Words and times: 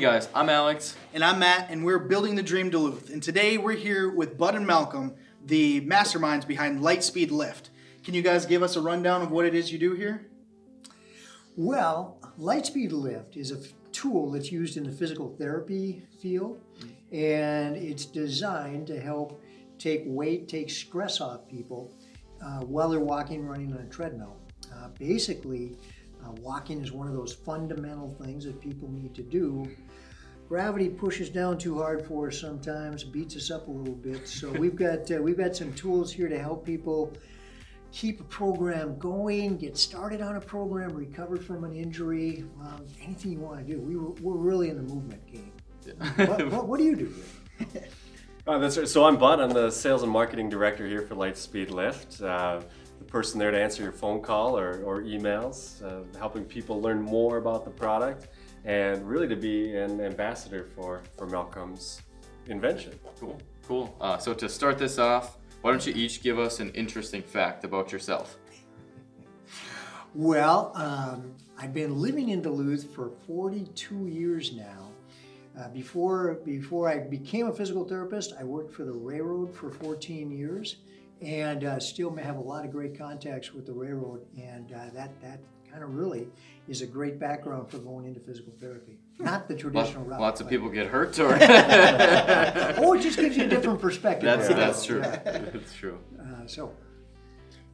Hey 0.00 0.06
guys, 0.06 0.30
I'm 0.34 0.48
Alex. 0.48 0.96
And 1.12 1.22
I'm 1.22 1.40
Matt, 1.40 1.68
and 1.68 1.84
we're 1.84 1.98
Building 1.98 2.34
the 2.34 2.42
Dream 2.42 2.70
Duluth. 2.70 3.10
And 3.10 3.22
today 3.22 3.58
we're 3.58 3.76
here 3.76 4.08
with 4.08 4.38
Bud 4.38 4.54
and 4.54 4.66
Malcolm, 4.66 5.14
the 5.44 5.82
masterminds 5.82 6.46
behind 6.46 6.80
Lightspeed 6.80 7.30
Lift. 7.30 7.68
Can 8.02 8.14
you 8.14 8.22
guys 8.22 8.46
give 8.46 8.62
us 8.62 8.76
a 8.76 8.80
rundown 8.80 9.20
of 9.20 9.30
what 9.30 9.44
it 9.44 9.54
is 9.54 9.70
you 9.70 9.78
do 9.78 9.92
here? 9.92 10.26
Well, 11.54 12.16
Lightspeed 12.38 12.92
Lift 12.92 13.36
is 13.36 13.52
a 13.52 13.58
f- 13.58 13.74
tool 13.92 14.30
that's 14.30 14.50
used 14.50 14.78
in 14.78 14.84
the 14.84 14.90
physical 14.90 15.36
therapy 15.36 16.02
field, 16.18 16.62
and 17.12 17.76
it's 17.76 18.06
designed 18.06 18.86
to 18.86 18.98
help 18.98 19.42
take 19.78 20.04
weight, 20.06 20.48
take 20.48 20.70
stress 20.70 21.20
off 21.20 21.46
people 21.46 21.92
uh, 22.42 22.60
while 22.60 22.88
they're 22.88 23.00
walking, 23.00 23.44
running 23.44 23.70
on 23.74 23.80
a 23.80 23.90
treadmill. 23.90 24.38
Uh, 24.74 24.88
basically, 24.98 25.76
uh, 26.24 26.32
walking 26.40 26.80
is 26.80 26.90
one 26.90 27.06
of 27.06 27.12
those 27.12 27.34
fundamental 27.34 28.16
things 28.22 28.46
that 28.46 28.60
people 28.62 28.90
need 28.90 29.14
to 29.14 29.22
do. 29.22 29.70
Gravity 30.50 30.88
pushes 30.88 31.30
down 31.30 31.58
too 31.58 31.78
hard 31.78 32.04
for 32.04 32.26
us 32.26 32.40
sometimes, 32.40 33.04
beats 33.04 33.36
us 33.36 33.52
up 33.52 33.68
a 33.68 33.70
little 33.70 33.94
bit. 33.94 34.26
So 34.26 34.50
we've 34.50 34.74
got 34.74 35.08
uh, 35.08 35.22
we've 35.22 35.38
got 35.38 35.54
some 35.54 35.72
tools 35.74 36.12
here 36.12 36.28
to 36.28 36.36
help 36.36 36.66
people 36.66 37.12
keep 37.92 38.20
a 38.20 38.24
program 38.24 38.98
going, 38.98 39.58
get 39.58 39.78
started 39.78 40.20
on 40.20 40.34
a 40.34 40.40
program, 40.40 40.92
recover 40.92 41.36
from 41.36 41.62
an 41.62 41.72
injury, 41.72 42.44
um, 42.62 42.84
anything 43.00 43.30
you 43.30 43.38
want 43.38 43.64
to 43.64 43.74
do. 43.74 43.80
We, 43.80 43.94
we're 43.96 44.34
really 44.34 44.70
in 44.70 44.76
the 44.76 44.92
movement 44.92 45.24
game. 45.30 45.52
what, 46.16 46.50
what, 46.50 46.66
what 46.66 46.78
do 46.78 46.84
you 46.84 46.96
do? 46.96 47.14
Uh, 48.44 48.58
that's 48.58 48.76
right. 48.76 48.88
So 48.88 49.04
I'm 49.04 49.18
Bud. 49.18 49.38
I'm 49.38 49.50
the 49.50 49.70
sales 49.70 50.02
and 50.02 50.10
marketing 50.10 50.48
director 50.50 50.84
here 50.84 51.02
for 51.02 51.14
Lightspeed 51.14 51.70
Lift. 51.70 52.20
Uh, 52.20 52.60
the 52.98 53.04
person 53.04 53.38
there 53.38 53.52
to 53.52 53.60
answer 53.60 53.84
your 53.84 53.92
phone 53.92 54.20
call 54.20 54.58
or, 54.58 54.82
or 54.82 55.02
emails, 55.02 55.80
uh, 55.84 56.02
helping 56.18 56.44
people 56.44 56.82
learn 56.82 57.00
more 57.00 57.36
about 57.36 57.64
the 57.64 57.70
product, 57.70 58.26
and 58.64 59.08
really 59.08 59.28
to 59.28 59.36
be 59.36 59.74
an 59.76 60.00
ambassador 60.00 60.68
for, 60.74 61.02
for 61.16 61.26
Malcolm's 61.26 62.02
invention. 62.46 62.98
Cool, 63.18 63.38
cool. 63.66 63.96
Uh, 64.00 64.18
so 64.18 64.34
to 64.34 64.48
start 64.48 64.78
this 64.78 64.98
off, 64.98 65.38
why 65.62 65.70
don't 65.70 65.86
you 65.86 65.92
each 65.94 66.22
give 66.22 66.38
us 66.38 66.60
an 66.60 66.70
interesting 66.70 67.22
fact 67.22 67.64
about 67.64 67.92
yourself? 67.92 68.38
Well, 70.14 70.72
um, 70.74 71.34
I've 71.58 71.72
been 71.72 72.00
living 72.00 72.30
in 72.30 72.42
Duluth 72.42 72.92
for 72.94 73.10
42 73.26 74.08
years 74.08 74.52
now. 74.52 74.88
Uh, 75.58 75.68
before 75.68 76.34
before 76.44 76.88
I 76.88 76.98
became 76.98 77.48
a 77.48 77.52
physical 77.52 77.84
therapist, 77.84 78.32
I 78.38 78.44
worked 78.44 78.72
for 78.72 78.84
the 78.84 78.92
railroad 78.92 79.54
for 79.54 79.70
14 79.70 80.30
years, 80.30 80.76
and 81.20 81.64
uh, 81.64 81.78
still 81.78 82.10
may 82.10 82.22
have 82.22 82.36
a 82.36 82.40
lot 82.40 82.64
of 82.64 82.70
great 82.70 82.96
contacts 82.96 83.52
with 83.52 83.66
the 83.66 83.72
railroad, 83.72 84.24
and 84.38 84.72
uh, 84.72 84.90
that 84.94 85.20
that 85.20 85.40
kind 85.70 85.82
of 85.84 85.94
really 85.94 86.28
is 86.68 86.82
a 86.82 86.86
great 86.86 87.18
background 87.18 87.70
for 87.70 87.78
going 87.78 88.06
into 88.06 88.20
physical 88.20 88.52
therapy. 88.60 88.98
Not 89.18 89.48
the 89.48 89.54
Lot- 89.54 89.60
traditional 89.60 90.04
route. 90.04 90.20
lots 90.20 90.40
of 90.40 90.46
but- 90.46 90.50
people 90.50 90.68
get 90.70 90.86
hurt, 90.86 91.18
or 91.18 91.32
Oh, 92.78 92.94
it 92.94 93.00
just 93.02 93.18
gives 93.18 93.36
you 93.36 93.44
a 93.44 93.48
different 93.48 93.80
perspective. 93.80 94.24
that's 94.24 94.48
on 94.50 94.56
that's 94.56 94.84
true. 94.84 95.00
Yeah. 95.00 95.16
That's 95.52 95.74
true. 95.74 95.98
Uh, 96.18 96.46
so, 96.46 96.72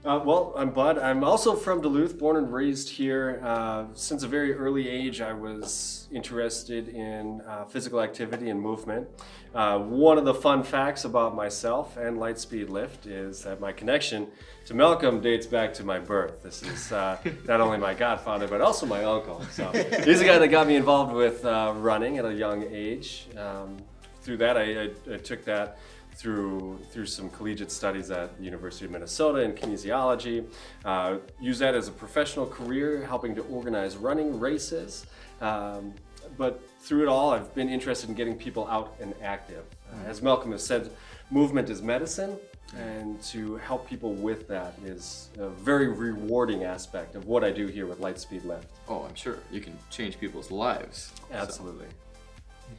Uh, 0.07 0.21
well, 0.25 0.53
I'm 0.57 0.71
Bud. 0.71 0.99
I'm 0.99 1.25
also 1.25 1.57
from 1.57 1.81
Duluth, 1.81 2.17
born 2.17 2.37
and 2.37 2.53
raised 2.53 2.91
here. 2.91 3.41
Uh, 3.43 3.87
since 3.95 4.23
a 4.23 4.29
very 4.29 4.55
early 4.55 4.89
age, 4.89 5.21
I 5.21 5.33
was 5.33 6.07
interested 6.13 6.91
in 6.91 7.41
uh, 7.41 7.65
physical 7.65 8.01
activity 8.01 8.51
and 8.51 8.61
movement. 8.61 9.09
Uh, 9.53 9.81
one 9.81 10.17
of 10.17 10.25
the 10.25 10.33
fun 10.33 10.63
facts 10.63 11.05
about 11.05 11.35
myself 11.35 11.97
and 11.97 12.19
Lightspeed 12.19 12.69
Lift 12.69 13.07
is 13.07 13.43
that 13.43 13.59
my 13.59 13.73
connection 13.73 14.29
to 14.67 14.75
Malcolm 14.75 15.21
dates 15.21 15.45
back 15.45 15.75
to 15.75 15.83
my 15.83 15.99
birth. 15.99 16.41
This 16.41 16.63
is 16.63 16.93
uh, 16.93 17.19
not 17.49 17.61
only 17.61 17.77
my 17.77 17.93
godfather, 17.93 18.47
but 18.47 18.61
also 18.61 18.87
my 18.87 19.03
uncle. 19.03 19.43
So 19.51 19.73
he's 19.73 20.21
the 20.21 20.25
guy 20.25 20.39
that 20.39 20.49
got 20.49 20.69
me 20.69 20.77
involved 20.77 21.15
with 21.15 21.45
uh, 21.45 21.73
running 21.79 22.19
at 22.19 22.25
a 22.25 22.33
young 22.33 22.63
age. 22.71 23.27
Um, 23.37 23.77
through 24.23 24.37
that, 24.37 24.57
I, 24.57 24.83
I, 24.83 24.91
I 25.15 25.17
took 25.17 25.45
that 25.47 25.79
through 26.17 26.79
through 26.91 27.07
some 27.07 27.29
collegiate 27.31 27.71
studies 27.71 28.11
at 28.11 28.37
the 28.39 28.45
University 28.45 28.87
of 28.87 28.91
Minnesota 28.91 29.41
in 29.41 29.53
kinesiology. 29.53 30.47
Uh, 30.85 31.19
use 31.41 31.59
that 31.59 31.75
as 31.75 31.89
a 31.89 31.93
professional 31.93 32.47
career, 32.47 33.05
helping 33.05 33.35
to 33.35 33.43
organize 33.43 33.97
running 33.97 34.41
races. 34.41 35.07
Um, 35.41 35.95
but 36.39 36.61
through 36.81 37.03
it 37.03 37.09
all, 37.09 37.31
I've 37.31 37.55
been 37.55 37.69
interested 37.69 38.09
in 38.09 38.15
getting 38.15 38.37
people 38.37 38.67
out 38.69 38.95
and 39.01 39.15
active. 39.23 39.65
Uh, 39.93 40.09
as 40.09 40.23
Malcolm 40.23 40.53
has 40.53 40.65
said, 40.65 40.91
movement 41.31 41.71
is 41.71 41.83
medicine, 41.83 42.37
and 42.77 43.21
to 43.23 43.57
help 43.57 43.89
people 43.89 44.13
with 44.15 44.49
that 44.49 44.75
is 44.85 45.29
a 45.39 45.49
very 45.49 45.89
rewarding 45.89 46.65
aspect 46.65 47.15
of 47.15 47.27
what 47.27 47.45
I 47.45 47.51
do 47.51 47.67
here 47.67 47.87
with 47.87 48.01
Lightspeed 48.01 48.45
Lift. 48.45 48.69
Oh, 48.89 49.05
I'm 49.09 49.15
sure 49.15 49.39
you 49.53 49.61
can 49.61 49.79
change 49.91 50.19
people's 50.19 50.51
lives. 50.51 51.13
So, 51.29 51.35
Absolutely. 51.35 51.87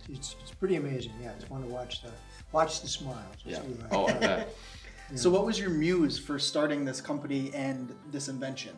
it's, 0.10 0.36
it's 0.42 0.52
pretty 0.52 0.76
amazing. 0.76 1.14
Yeah, 1.22 1.32
it's 1.32 1.46
fun 1.46 1.62
to 1.62 1.68
watch 1.68 2.02
the 2.02 2.12
watch 2.52 2.82
the 2.82 2.88
smiles. 2.88 3.18
yeah. 3.46 3.60
Oh, 3.92 4.08
I 4.08 4.14
bet. 4.14 4.56
So, 5.16 5.30
what 5.30 5.46
was 5.46 5.58
your 5.58 5.70
muse 5.70 6.20
for 6.20 6.38
starting 6.38 6.84
this 6.84 7.00
company 7.00 7.50
and 7.54 7.96
this 8.12 8.28
invention? 8.28 8.76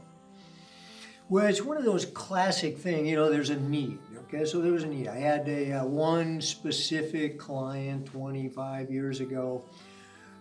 Well, 1.28 1.47
it's 1.47 1.63
one 1.63 1.75
of 1.75 1.84
those 1.84 2.06
classic 2.06 2.78
things, 2.78 3.08
you 3.08 3.16
know, 3.16 3.31
there's 3.31 3.50
a 3.50 3.59
need. 3.59 3.97
Okay, 4.28 4.46
so 4.46 4.62
there 4.62 4.72
was 4.72 4.84
a 4.84 4.88
need. 4.88 5.08
I 5.08 5.16
had 5.16 5.50
a 5.50 5.72
uh, 5.74 5.85
one 5.85 6.40
specific 6.40 7.40
client 7.40 8.06
25 8.06 8.91
years 8.91 9.22
ago 9.22 9.63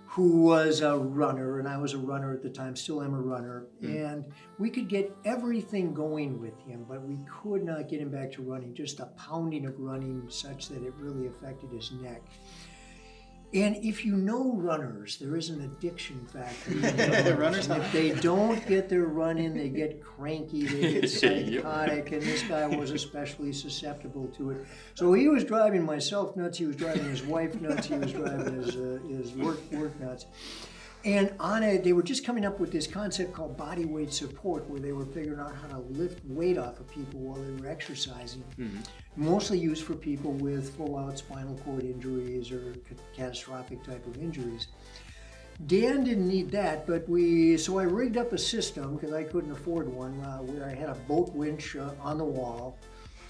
who 0.05 0.43
was 0.43 0.81
a 0.81 0.97
runner, 0.97 1.59
and 1.59 1.69
I 1.69 1.79
was 1.79 1.95
a 1.95 1.99
runner 1.99 2.33
at 2.35 2.43
the 2.43 2.51
time, 2.51 2.77
still 2.77 3.03
am 3.03 3.15
a 3.15 3.21
runner. 3.21 3.67
And 3.83 4.25
we 4.59 4.69
could 4.69 4.89
get 4.89 5.15
everything 5.25 5.95
going 5.95 6.41
with 6.41 6.59
him, 6.67 6.85
but 6.89 7.03
we 7.03 7.19
could 7.43 7.63
not 7.63 7.89
get 7.89 8.01
him 8.01 8.11
back 8.11 8.33
to 8.33 8.43
running, 8.43 8.75
just 8.75 9.01
a 9.01 9.07
pounding 9.17 9.65
of 9.67 9.79
running 9.79 10.25
such 10.29 10.69
that 10.69 10.83
it 10.83 10.93
really 10.99 11.29
affected 11.29 11.71
his 11.71 11.93
neck. 11.93 12.23
And 13.55 13.77
if 13.77 14.05
you 14.05 14.15
know 14.15 14.53
runners, 14.57 15.17
there 15.17 15.35
is 15.35 15.49
an 15.49 15.63
addiction 15.63 16.27
factor. 16.27 17.35
Runners 17.35 17.69
And 17.69 17.83
if 17.83 17.93
they 17.93 18.11
don't 18.11 18.65
get 18.67 18.91
their 18.91 19.07
run 19.07 19.39
in, 19.39 19.57
they 19.57 19.71
get 19.71 20.03
cranky, 20.03 20.67
they 20.67 21.01
get 21.01 21.11
psychotic, 21.11 22.13
and 22.13 22.23
this 22.23 22.43
guy 22.43 22.67
was 22.67 22.91
especially 22.91 23.55
susceptible 23.55 24.27
to 24.37 24.51
it. 24.51 24.67
So 24.95 25.15
he 25.15 25.29
was 25.29 25.45
driving 25.45 25.85
myself 25.87 26.37
nuts. 26.37 26.59
He 26.59 26.67
was 26.67 26.77
driving 26.77 27.05
his 27.05 27.23
wife 27.23 27.59
nuts. 27.59 27.87
He 27.87 27.95
was 27.95 28.13
driving 28.13 28.63
his 28.63 28.77
uh, 28.77 28.99
his 29.09 29.33
work 29.33 29.61
work 29.73 29.99
nuts. 29.99 30.27
And 31.05 31.33
on 31.39 31.63
it, 31.63 31.85
they 31.85 31.93
were 31.93 32.03
just 32.03 32.25
coming 32.25 32.45
up 32.45 32.59
with 32.59 32.73
this 32.73 32.87
concept 32.87 33.33
called 33.33 33.57
body 33.57 33.85
weight 33.85 34.13
support, 34.13 34.69
where 34.69 34.81
they 34.81 34.93
were 34.93 35.07
figuring 35.07 35.39
out 35.41 35.55
how 35.55 35.69
to 35.69 35.79
lift 35.79 36.25
weight 36.27 36.59
off 36.59 36.81
of 36.81 36.91
people 36.91 37.21
while 37.21 37.41
they 37.41 37.51
were 37.63 37.69
exercising. 37.69 38.43
Mostly 39.17 39.59
used 39.59 39.85
for 39.85 39.95
people 39.95 40.33
with 40.33 40.77
full-out 40.77 41.17
spinal 41.19 41.57
cord 41.65 41.85
injuries 41.85 42.51
or 42.51 42.75
ca- 42.89 43.03
catastrophic 43.15 43.83
type 43.85 44.05
of 44.07 44.17
injuries. 44.19 44.69
Dan 45.67 46.05
didn't 46.05 46.29
need 46.29 46.51
that, 46.53 46.87
but 46.87 47.09
we 47.09 47.57
so 47.57 47.79
I 47.79 47.83
rigged 47.83 48.17
up 48.17 48.33
a 48.33 48.39
system 48.39 48.95
because 48.95 49.13
I 49.13 49.25
couldn't 49.25 49.51
afford 49.51 49.89
one 49.89 50.21
uh, 50.21 50.39
where 50.39 50.65
I 50.69 50.73
had 50.75 50.89
a 50.89 50.95
boat 50.95 51.33
winch 51.33 51.75
uh, 51.75 51.91
on 52.01 52.19
the 52.19 52.25
wall, 52.25 52.79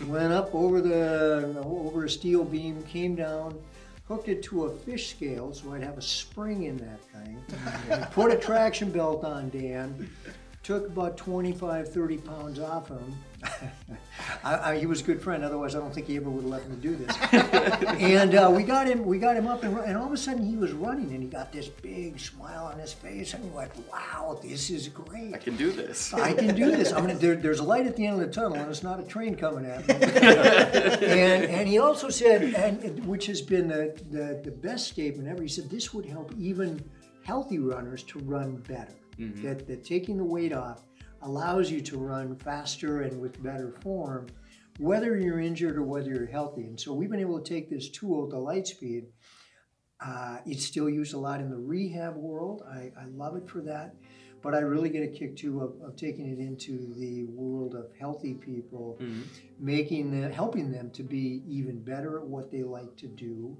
went 0.07 0.33
up 0.33 0.55
over 0.55 0.83
the 0.83 1.59
over 1.65 2.05
a 2.05 2.11
steel 2.11 2.45
beam, 2.45 2.83
came 2.83 3.15
down, 3.15 3.59
hooked 4.09 4.29
it 4.29 4.43
to 4.43 4.65
a 4.65 4.71
fish 4.71 5.11
scale 5.11 5.53
so 5.53 5.73
I'd 5.75 5.83
have 5.83 5.99
a 5.99 6.03
spring 6.03 6.65
in 6.65 6.79
that 6.79 7.01
thing, 7.13 8.07
put 8.13 8.33
a 8.33 8.37
traction 8.37 8.91
belt 8.91 9.23
on 9.23 9.51
Dan, 9.51 10.11
took 10.63 10.87
about 10.87 11.19
25, 11.19 11.93
30 11.93 12.17
pounds 12.19 12.59
off 12.59 12.89
him. 12.89 13.15
I, 14.45 14.73
I, 14.73 14.79
he 14.79 14.87
was 14.87 15.01
a 15.01 15.05
good 15.05 15.23
friend. 15.23 15.45
Otherwise, 15.45 15.75
I 15.75 15.79
don't 15.79 15.95
think 15.95 16.07
he 16.07 16.17
ever 16.17 16.31
would 16.31 16.43
have 16.43 16.51
let 16.51 16.69
me 16.69 16.77
do 16.77 16.97
this. 16.97 17.17
and 18.01 18.35
uh, 18.35 18.51
we 18.55 18.63
got 18.63 18.87
him. 18.87 19.05
We 19.05 19.19
got 19.19 19.37
him 19.37 19.47
up, 19.47 19.63
and, 19.63 19.77
and 19.79 19.97
all 19.97 20.07
of 20.07 20.13
a 20.13 20.17
sudden 20.17 20.45
he 20.45 20.57
was 20.57 20.73
running, 20.73 21.13
and 21.13 21.23
he 21.23 21.29
got 21.29 21.53
this 21.53 21.69
big 21.69 22.19
smile 22.19 22.67
on 22.67 22.79
his 22.79 22.93
face, 22.93 23.35
and 23.35 23.45
he 23.45 23.51
went, 23.51 23.73
"Wow, 23.91 24.39
this 24.43 24.71
is 24.71 24.89
great! 24.89 25.35
I 25.35 25.39
can 25.39 25.57
do 25.57 25.71
this. 25.73 26.13
I 26.13 26.33
can 26.33 26.55
do 26.55 26.71
this. 26.71 26.93
I'm 26.93 27.07
gonna, 27.07 27.15
there, 27.15 27.37
there's 27.37 27.61
a 27.61 27.65
light 27.65 27.87
at 27.87 27.97
the 27.97 28.07
end 28.07 28.21
of 28.21 28.27
the 28.27 28.33
tunnel, 28.33 28.59
and 28.59 28.69
it's 28.71 28.83
not 28.83 29.01
a 29.01 29.05
train 29.05 29.35
coming 29.35 29.67
at 29.67 29.87
me. 29.87 29.95
and 31.07 31.45
and 31.45 31.69
he 31.69 31.79
also 31.79 32.09
said, 32.09 32.43
and 32.55 33.05
which 33.07 33.27
has 33.27 33.41
been 33.41 33.69
the, 33.69 34.01
the 34.11 34.41
the 34.45 34.51
best 34.51 34.89
statement 34.89 35.29
ever. 35.29 35.43
He 35.43 35.49
said 35.49 35.71
this 35.71 35.95
would 35.95 36.07
help 36.07 36.33
even 36.39 36.83
healthy 37.25 37.59
runners 37.59 38.03
to 38.05 38.19
run 38.21 38.57
better. 38.69 38.95
That 39.43 39.67
that 39.67 39.85
taking 39.85 40.17
the 40.17 40.25
weight 40.25 40.53
off 40.53 40.85
allows 41.23 41.71
you 41.71 41.81
to 41.81 41.99
run 41.99 42.37
faster 42.37 43.03
and 43.03 43.21
with 43.21 43.43
better 43.43 43.73
form, 43.83 44.29
whether 44.79 45.19
you're 45.19 45.41
injured 45.41 45.77
or 45.77 45.83
whether 45.83 46.11
you're 46.11 46.27
healthy. 46.27 46.63
And 46.63 46.79
so 46.79 46.93
we've 46.93 47.11
been 47.11 47.21
able 47.21 47.41
to 47.41 47.49
take 47.49 47.69
this 47.69 47.89
tool, 47.89 48.29
the 48.29 48.37
Lightspeed. 48.37 49.07
Uh, 50.05 50.39
it's 50.47 50.65
still 50.65 50.89
used 50.89 51.15
a 51.15 51.19
lot 51.19 51.41
in 51.41 51.51
the 51.51 51.57
rehab 51.57 52.15
world. 52.17 52.63
I, 52.71 52.93
I 53.01 53.07
love 53.13 53.37
it 53.37 53.49
for 53.49 53.61
that. 53.63 53.95
But 54.41 54.55
I 54.55 54.61
really 54.61 54.89
get 54.89 55.03
a 55.03 55.09
kick 55.09 55.37
too 55.37 55.61
of, 55.61 55.73
of 55.83 55.97
taking 55.97 56.29
it 56.29 56.39
into 56.39 56.95
the 56.95 57.25
world 57.25 57.75
of 57.75 57.87
healthy 57.99 58.35
people, 58.35 58.97
making 59.59 60.13
them, 60.13 60.31
helping 60.31 60.71
them 60.71 60.91
to 60.93 61.03
be 61.03 61.43
even 61.49 61.83
better 61.83 62.21
at 62.21 62.25
what 62.25 62.53
they 62.53 62.63
like 62.63 62.97
to 62.99 63.09
do, 63.09 63.57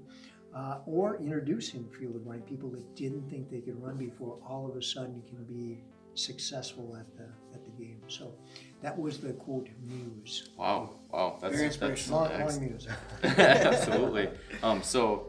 uh, 0.55 0.77
or 0.85 1.17
introducing 1.17 1.85
field 1.89 2.15
of 2.15 2.25
running 2.25 2.43
people 2.43 2.69
that 2.69 2.95
didn't 2.95 3.29
think 3.29 3.51
they 3.51 3.59
could 3.59 3.77
run 3.83 3.97
before. 3.97 4.39
All 4.47 4.69
of 4.69 4.77
a 4.77 4.81
sudden, 4.81 5.21
can 5.27 5.43
be 5.43 5.83
successful 6.19 6.97
at 6.99 7.15
the 7.17 7.27
at 7.53 7.63
the 7.65 7.71
game. 7.71 8.01
So 8.07 8.33
that 8.81 8.97
was 8.97 9.19
the 9.19 9.33
quote 9.33 9.69
muse. 9.81 10.49
Wow, 10.57 10.91
wow, 11.11 11.37
that's 11.41 11.55
Very 11.55 11.69
that's. 11.69 12.09
Long, 12.09 12.39
long 12.39 12.59
muse. 12.59 12.87
Absolutely. 13.23 14.29
Um, 14.63 14.81
so 14.83 15.27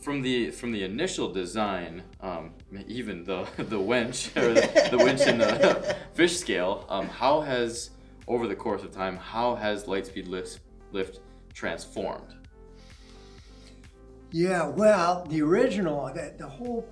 from 0.00 0.20
the 0.20 0.50
from 0.50 0.72
the 0.72 0.82
initial 0.82 1.32
design, 1.32 2.02
um, 2.20 2.54
even 2.88 3.24
the 3.24 3.46
the 3.56 3.78
winch 3.78 4.36
or 4.36 4.54
the, 4.54 4.88
the 4.90 4.98
winch 4.98 5.20
and 5.22 5.40
the 5.40 5.96
fish 6.14 6.38
scale, 6.38 6.86
um, 6.88 7.08
how 7.08 7.40
has 7.40 7.90
over 8.26 8.46
the 8.46 8.56
course 8.56 8.82
of 8.82 8.92
time, 8.92 9.16
how 9.16 9.54
has 9.54 9.84
Lightspeed 9.84 10.28
lift 10.28 10.60
lift 10.92 11.20
transformed? 11.54 12.34
Yeah, 14.34 14.66
well, 14.66 15.26
the 15.28 15.42
original, 15.42 16.06
the, 16.06 16.34
the 16.38 16.48
whole 16.48 16.88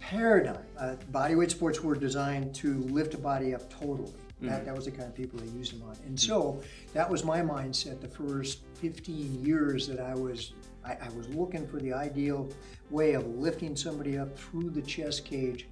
paradigm, 0.00 0.64
uh, 0.78 0.96
bodyweight 1.12 1.50
sports 1.50 1.80
were 1.80 1.94
designed 1.94 2.54
to 2.56 2.78
lift 2.84 3.14
a 3.14 3.18
body 3.18 3.54
up 3.54 3.70
totally. 3.70 4.12
That, 4.42 4.64
that 4.64 4.74
was 4.74 4.86
the 4.86 4.90
kind 4.90 5.06
of 5.06 5.14
people 5.14 5.38
they 5.38 5.52
used 5.52 5.74
them 5.78 5.86
on. 5.86 5.96
And 6.06 6.18
so 6.18 6.62
that 6.94 7.08
was 7.08 7.24
my 7.24 7.42
mindset 7.42 8.00
the 8.00 8.08
first 8.08 8.60
15 8.76 9.44
years 9.44 9.86
that 9.86 10.00
I 10.00 10.14
was 10.14 10.54
I, 10.82 10.92
I 10.92 11.08
was 11.14 11.28
looking 11.28 11.66
for 11.66 11.78
the 11.78 11.92
ideal 11.92 12.48
way 12.88 13.12
of 13.12 13.26
lifting 13.26 13.76
somebody 13.76 14.16
up 14.16 14.36
through 14.38 14.70
the 14.70 14.80
chest 14.80 15.26
cage 15.26 15.68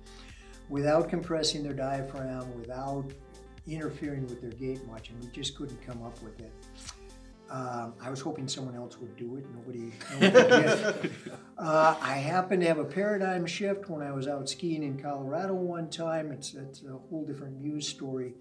without 0.68 1.08
compressing 1.08 1.62
their 1.62 1.72
diaphragm, 1.72 2.54
without 2.58 3.10
interfering 3.66 4.26
with 4.26 4.42
their 4.42 4.50
gait 4.50 4.86
much, 4.86 5.10
and 5.10 5.22
we 5.22 5.30
just 5.30 5.56
couldn't 5.56 5.80
come 5.80 6.02
up 6.02 6.20
with 6.22 6.38
it. 6.40 6.52
Um, 7.50 7.94
I 8.00 8.10
was 8.10 8.20
hoping 8.20 8.46
someone 8.46 8.74
else 8.74 8.98
would 8.98 9.16
do 9.16 9.36
it. 9.36 9.46
Nobody, 9.54 9.92
nobody 10.20 11.02
did. 11.02 11.12
Uh, 11.58 11.96
I 12.00 12.12
happened 12.12 12.62
to 12.62 12.68
have 12.68 12.78
a 12.78 12.84
paradigm 12.84 13.44
shift 13.44 13.90
when 13.90 14.00
I 14.00 14.12
was 14.12 14.28
out 14.28 14.48
skiing 14.48 14.84
in 14.84 14.96
Colorado 14.96 15.54
one 15.54 15.90
time. 15.90 16.30
It's, 16.30 16.54
it's 16.54 16.84
a 16.84 16.92
whole 16.92 17.24
different 17.26 17.60
news 17.60 17.88
story. 17.88 18.34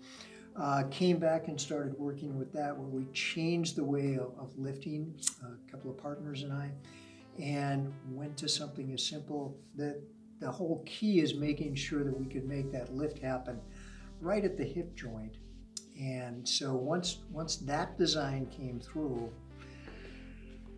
Uh, 0.56 0.84
came 0.92 1.18
back 1.18 1.48
and 1.48 1.60
started 1.60 1.98
working 1.98 2.38
with 2.38 2.54
that, 2.54 2.78
where 2.78 2.88
we 2.88 3.06
changed 3.14 3.76
the 3.76 3.84
way 3.84 4.20
of, 4.22 4.34
of 4.40 4.56
lifting, 4.56 5.16
a 5.42 5.72
couple 5.72 5.90
of 5.90 5.98
partners 5.98 6.44
and 6.44 6.54
I, 6.54 6.72
and 7.42 7.92
went 8.12 8.38
to 8.38 8.48
something 8.48 8.94
as 8.94 9.04
simple 9.04 9.58
that 9.78 10.00
the 10.40 10.52
whole 10.52 10.84
key 10.86 11.20
is 11.20 11.34
making 11.34 11.74
sure 11.74 12.04
that 12.04 12.16
we 12.16 12.28
could 12.28 12.48
make 12.48 12.72
that 12.72 12.94
lift 12.94 13.18
happen 13.18 13.60
right 14.22 14.46
at 14.46 14.58
the 14.58 14.64
hip 14.64 14.96
joint. 14.96 15.38
And 16.00 16.48
so 16.48 16.74
once 16.74 17.20
once 17.32 17.56
that 17.58 17.98
design 17.98 18.46
came 18.48 18.80
through, 18.80 19.32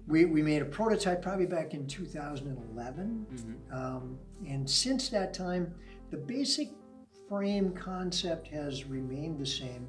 we, 0.08 0.26
we 0.26 0.42
made 0.42 0.62
a 0.62 0.66
prototype 0.66 1.22
probably 1.22 1.46
back 1.46 1.74
in 1.74 1.86
2011. 1.88 3.58
Um, 3.72 4.18
and 4.48 4.70
since 4.70 5.10
that 5.10 5.34
time, 5.34 5.74
the 6.10 6.18
basic 6.18 6.70
frame 7.28 7.72
concept 7.74 8.48
has 8.48 8.86
remained 8.86 9.40
the 9.40 9.46
same, 9.46 9.88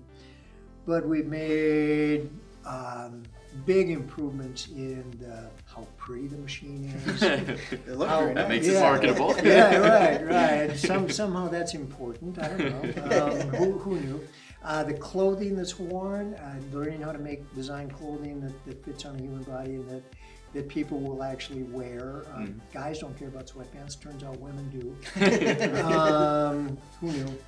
but 0.85 1.07
we've 1.09 1.27
made 1.27 2.29
um, 2.67 3.23
big 3.65 3.89
improvements 3.91 4.69
in 4.69 5.11
the, 5.19 5.49
how 5.65 5.87
pretty 5.97 6.27
the 6.27 6.37
machine 6.37 6.93
is. 7.07 7.23
It 7.73 7.89
looked 7.97 8.11
How- 8.11 8.27
That 8.27 8.35
nice. 8.35 8.49
makes 8.49 8.67
it 8.67 8.73
Yeah. 8.75 8.81
marketable. 8.81 9.35
yeah, 9.43 9.77
right, 9.79 10.27
right. 10.69 10.77
Some, 10.77 11.09
somehow 11.09 11.49
that's 11.49 11.75
important. 11.75 12.39
I 12.39 12.49
don't 12.49 12.59
know. 12.61 13.31
Um, 13.31 13.41
who, 13.51 13.79
who 13.79 14.01
knew? 14.01 14.21
Uh, 14.63 14.83
the 14.83 14.95
clothing 14.95 15.57
that's 15.57 15.79
worn, 15.79 16.35
uh, 16.35 16.61
learning 16.73 17.01
how 17.01 17.13
to 17.13 17.19
make 17.19 17.53
design 17.55 17.91
clothing 17.91 18.41
that, 18.41 18.53
that 18.67 18.85
fits 18.85 19.07
on 19.07 19.17
a 19.17 19.19
human 19.19 19.43
body 19.45 19.77
and 19.77 19.89
that, 19.89 20.03
that 20.53 20.69
people 20.69 21.01
will 21.01 21.23
actually 21.23 21.63
wear. 21.63 22.25
Um, 22.35 22.61
Guys 22.73 22.99
don't 22.99 23.19
care 23.19 23.29
about 23.29 23.47
sweatpants. 23.47 23.99
Turns 23.99 24.23
out 24.23 24.39
women 24.39 24.69
do. 24.69 25.77
um, 25.83 26.77
who 27.01 27.13
knew? 27.13 27.39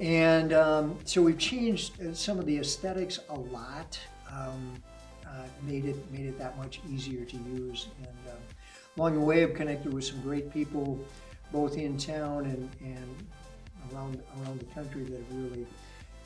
And 0.00 0.52
um, 0.52 0.98
so 1.04 1.22
we've 1.22 1.38
changed 1.38 2.00
uh, 2.02 2.12
some 2.12 2.38
of 2.38 2.46
the 2.46 2.58
aesthetics 2.58 3.20
a 3.28 3.34
lot. 3.38 3.98
Um, 4.30 4.82
uh, 5.26 5.42
made 5.62 5.84
it 5.84 6.10
made 6.10 6.26
it 6.26 6.38
that 6.38 6.56
much 6.56 6.80
easier 6.88 7.24
to 7.24 7.36
use. 7.36 7.88
And 7.98 8.32
um, 8.32 8.38
along 8.96 9.14
the 9.14 9.20
way, 9.20 9.42
I've 9.42 9.54
connected 9.54 9.92
with 9.92 10.04
some 10.04 10.20
great 10.22 10.52
people, 10.52 10.98
both 11.52 11.76
in 11.76 11.96
town 11.96 12.46
and, 12.46 12.70
and 12.80 13.26
around 13.92 14.22
around 14.42 14.60
the 14.60 14.66
country 14.66 15.04
that 15.04 15.18
have 15.18 15.32
really 15.32 15.66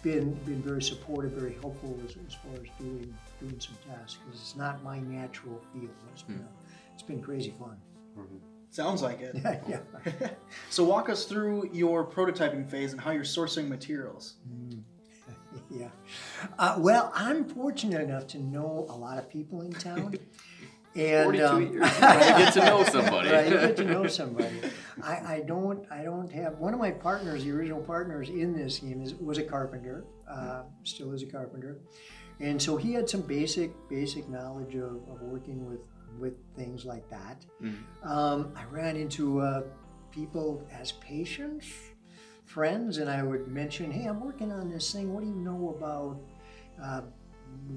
been 0.03 0.35
been 0.45 0.63
very 0.63 0.83
supportive, 0.83 1.33
very 1.33 1.55
helpful 1.55 1.99
as, 2.05 2.17
as 2.27 2.35
far 2.35 2.55
as 2.55 2.69
doing 2.79 3.15
doing 3.41 3.61
some 3.61 3.77
tasks 3.89 4.19
because 4.25 4.41
it's 4.41 4.57
not 4.57 4.83
my 4.83 4.99
natural 5.01 5.61
field. 5.73 5.91
It's 6.13 6.23
been 6.23 6.37
a, 6.37 6.49
it's 6.93 7.03
been 7.03 7.23
crazy 7.23 7.55
fun. 7.59 7.77
Sounds 8.73 9.03
like 9.03 9.21
it. 9.21 9.37
yeah. 9.69 9.81
So 10.71 10.83
walk 10.83 11.11
us 11.11 11.27
through 11.27 11.69
your 11.73 12.07
prototyping 12.07 12.67
phase 12.69 12.93
and 12.93 13.01
how 13.01 13.11
you're 13.11 13.25
sourcing 13.25 13.69
materials. 13.69 14.35
Yeah. 15.71 15.89
Uh, 16.59 16.77
well, 16.79 17.13
I'm 17.15 17.45
fortunate 17.45 18.01
enough 18.01 18.27
to 18.29 18.39
know 18.39 18.87
a 18.89 18.97
lot 18.97 19.19
of 19.19 19.29
people 19.29 19.61
in 19.61 19.73
town. 19.73 20.15
And 20.95 21.25
42 21.25 21.47
um, 21.47 21.73
years. 21.73 21.91
Trying 21.99 22.19
to 22.19 22.45
get 22.45 22.53
to 22.55 22.61
know 22.61 22.85
somebody. 22.85 23.31
Right, 23.31 23.49
you 23.49 23.53
get 23.53 23.77
to 23.77 23.85
know 23.85 24.07
somebody. 24.07 24.61
I, 25.03 25.35
I 25.37 25.41
don't 25.47 25.87
I 25.91 26.03
don't 26.03 26.31
have 26.33 26.59
one 26.59 26.75
of 26.75 26.81
my 26.81 26.91
partners, 26.91 27.44
the 27.44 27.50
original 27.53 27.81
partners 27.81 28.29
in 28.29 28.53
this 28.53 28.79
game 28.81 29.03
is 29.03 29.15
was 29.15 29.39
a 29.39 29.43
carpenter, 29.43 30.05
uh, 30.29 30.62
still 30.85 31.12
is 31.12 31.23
a 31.23 31.27
carpenter, 31.27 31.79
and 32.41 32.61
so 32.61 32.77
he 32.77 32.93
had 32.93 33.09
some 33.09 33.23
basic 33.23 33.71
basic 33.89 34.29
knowledge 34.29 34.75
of, 34.75 34.97
of 35.11 35.21
working 35.23 35.65
with 35.67 35.81
with 36.19 36.35
things 36.56 36.85
like 36.85 37.09
that. 37.11 37.44
Um, 38.03 38.53
I 38.56 38.65
ran 38.65 38.97
into 38.97 39.41
uh, 39.41 39.62
people 40.11 40.67
as 40.71 40.93
patients, 40.93 41.67
friends, 42.44 42.99
and 42.99 43.09
I 43.09 43.23
would 43.23 43.49
mention, 43.49 43.91
hey, 43.91 44.06
I'm 44.06 44.21
working 44.21 44.53
on 44.53 44.69
this 44.69 44.93
thing. 44.93 45.15
What 45.15 45.23
do 45.23 45.29
you 45.29 45.37
know 45.37 45.75
about? 45.77 46.21
Uh, 46.83 47.03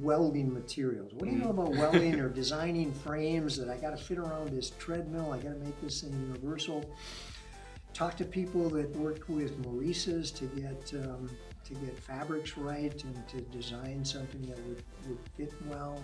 welding 0.02 0.54
materials. 0.54 1.14
What 1.14 1.26
do 1.26 1.32
you 1.32 1.38
know 1.38 1.50
about 1.50 1.70
welding 1.70 2.20
or 2.20 2.30
designing 2.44 2.94
frames 2.94 3.58
that 3.58 3.70
I 3.70 3.78
got 3.78 3.98
to 3.98 4.04
fit 4.04 4.18
around 4.18 4.50
this 4.50 4.72
treadmill? 4.72 5.34
I 5.34 5.38
got 5.38 5.54
to 5.54 5.60
make 5.60 5.80
this 5.82 6.02
thing 6.02 6.12
universal. 6.28 6.84
Talk 7.94 8.18
to 8.18 8.26
people 8.26 8.70
that 8.72 8.94
worked 8.98 9.30
with 9.30 9.58
Maurices 9.66 10.32
to 10.32 10.46
get 10.48 10.94
um, 10.96 11.30
to 11.64 11.74
get 11.76 11.98
fabrics 11.98 12.58
right 12.58 13.04
and 13.04 13.28
to 13.28 13.42
design 13.42 14.06
something 14.06 14.42
that 14.44 14.60
would, 14.68 14.84
would 15.08 15.18
fit 15.36 15.54
well. 15.68 16.00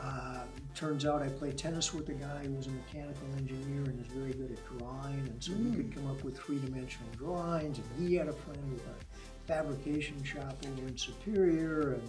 Uh, 0.00 0.44
turns 0.74 1.04
out 1.04 1.22
I 1.22 1.28
played 1.28 1.58
tennis 1.58 1.92
with 1.92 2.08
a 2.08 2.14
guy 2.14 2.44
who 2.44 2.54
was 2.54 2.66
a 2.66 2.70
mechanical 2.70 3.26
engineer 3.36 3.84
and 3.84 4.00
is 4.00 4.10
very 4.12 4.32
good 4.32 4.50
at 4.50 4.78
drawing, 4.78 5.28
and 5.28 5.42
so 5.42 5.52
we 5.52 5.76
could 5.76 5.94
come 5.94 6.10
up 6.10 6.24
with 6.24 6.38
three-dimensional 6.38 7.08
drawings. 7.16 7.78
And 7.78 8.08
he 8.08 8.14
had 8.14 8.28
a 8.28 8.32
friend 8.32 8.72
with 8.72 8.82
a 8.86 9.46
fabrication 9.46 10.22
shop 10.24 10.56
over 10.66 10.88
in 10.88 10.96
Superior, 10.96 11.94
and 11.94 12.02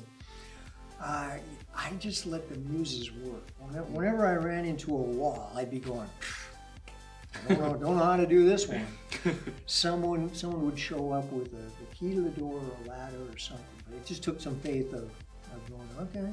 I 1.04 1.42
I 1.76 1.92
just 2.00 2.26
let 2.26 2.48
the 2.50 2.58
muses 2.58 3.12
work. 3.12 3.48
Whenever, 3.60 3.86
whenever 3.88 4.28
I 4.28 4.36
ran 4.36 4.66
into 4.66 4.92
a 4.92 4.98
wall, 4.98 5.52
I'd 5.56 5.70
be 5.72 5.80
going. 5.80 6.10
I 7.50 7.54
don't 7.56 7.60
know, 7.62 7.74
don't 7.78 7.98
know 7.98 8.04
how 8.04 8.16
to 8.16 8.28
do 8.28 8.46
this 8.48 8.68
one. 8.68 8.86
Someone, 9.66 10.34
someone 10.36 10.64
would 10.66 10.78
show 10.78 11.12
up 11.12 11.32
with 11.32 11.48
a, 11.48 11.56
the 11.56 11.96
key 11.96 12.14
to 12.14 12.22
the 12.22 12.30
door 12.30 12.60
or 12.62 12.86
a 12.86 12.90
ladder 12.90 13.18
or 13.32 13.38
something. 13.38 13.66
But 13.88 13.96
it 13.98 14.06
just 14.06 14.22
took 14.22 14.40
some 14.40 14.56
faith 14.60 14.94
of, 14.94 15.04
of 15.52 15.70
going, 15.70 15.90
okay, 16.00 16.32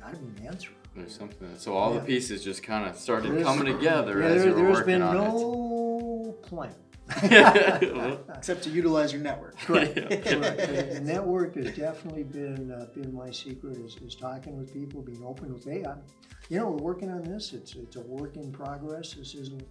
I 0.00 0.02
got 0.02 0.14
to 0.14 0.18
be 0.20 0.40
an 0.40 0.46
answer. 0.48 0.70
There's 0.94 1.14
something. 1.14 1.48
So 1.58 1.74
all 1.76 1.92
Yeah. 1.92 2.00
the 2.00 2.06
pieces 2.06 2.42
just 2.42 2.62
kind 2.62 2.88
of 2.88 2.96
started 2.96 3.32
There's- 3.32 3.44
coming 3.44 3.66
together 3.66 4.20
Yeah, 4.20 4.26
as 4.28 4.42
there, 4.42 4.56
you 4.56 4.62
were 4.64 4.70
working 4.70 4.86
been 4.86 5.00
no 5.00 6.34
plan. 6.42 6.74
It. 7.22 8.20
Except 8.36 8.62
to 8.64 8.70
utilize 8.70 9.12
your 9.12 9.22
network. 9.22 9.58
Correct. 9.58 9.94
Correct. 9.94 10.26
The 10.26 10.88
the 10.94 11.00
network 11.00 11.54
has 11.56 11.76
definitely 11.76 12.24
been 12.24 12.70
uh, 12.70 12.86
been 12.94 13.14
my 13.14 13.30
secret. 13.30 13.78
Is, 13.78 13.96
is 13.96 14.14
talking 14.14 14.56
with 14.56 14.72
people, 14.72 15.02
being 15.02 15.24
open 15.24 15.52
with, 15.52 15.64
hey, 15.64 15.84
I'm, 15.84 16.02
you 16.48 16.58
know, 16.58 16.70
we're 16.70 16.82
working 16.82 17.10
on 17.10 17.22
this. 17.22 17.52
It's 17.52 17.74
it's 17.74 17.96
a 17.96 18.00
work 18.02 18.36
in 18.36 18.52
progress. 18.52 19.14
This 19.14 19.34
isn't 19.34 19.64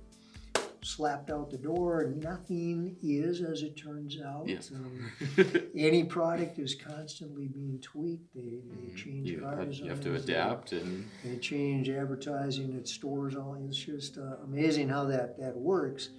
slapped 0.86 1.32
out 1.32 1.50
the 1.50 1.58
door. 1.58 2.14
Nothing 2.22 2.96
is, 3.02 3.42
as 3.42 3.64
it 3.64 3.76
turns 3.76 4.22
out. 4.22 4.48
Yes. 4.48 4.72
Um, 4.72 5.12
any 5.76 6.04
product 6.04 6.60
is 6.60 6.76
constantly 6.76 7.48
being 7.48 7.80
tweaked. 7.82 8.34
They, 8.36 8.60
they 8.70 8.96
change 8.96 9.28
you, 9.28 9.44
have, 9.44 9.74
you 9.74 9.90
have 9.90 10.02
to 10.02 10.16
us, 10.16 10.26
they- 10.26 10.34
adapt 10.34 10.72
and 10.74 11.10
they 11.24 11.38
change 11.38 11.90
advertising 11.90 12.76
at 12.78 12.88
stores. 12.88 13.36
All 13.36 13.58
it's 13.68 13.78
just 13.78 14.18
uh, 14.18 14.38
amazing 14.44 14.90
how 14.90 15.06
that 15.06 15.40
that 15.40 15.58
works. 15.58 16.10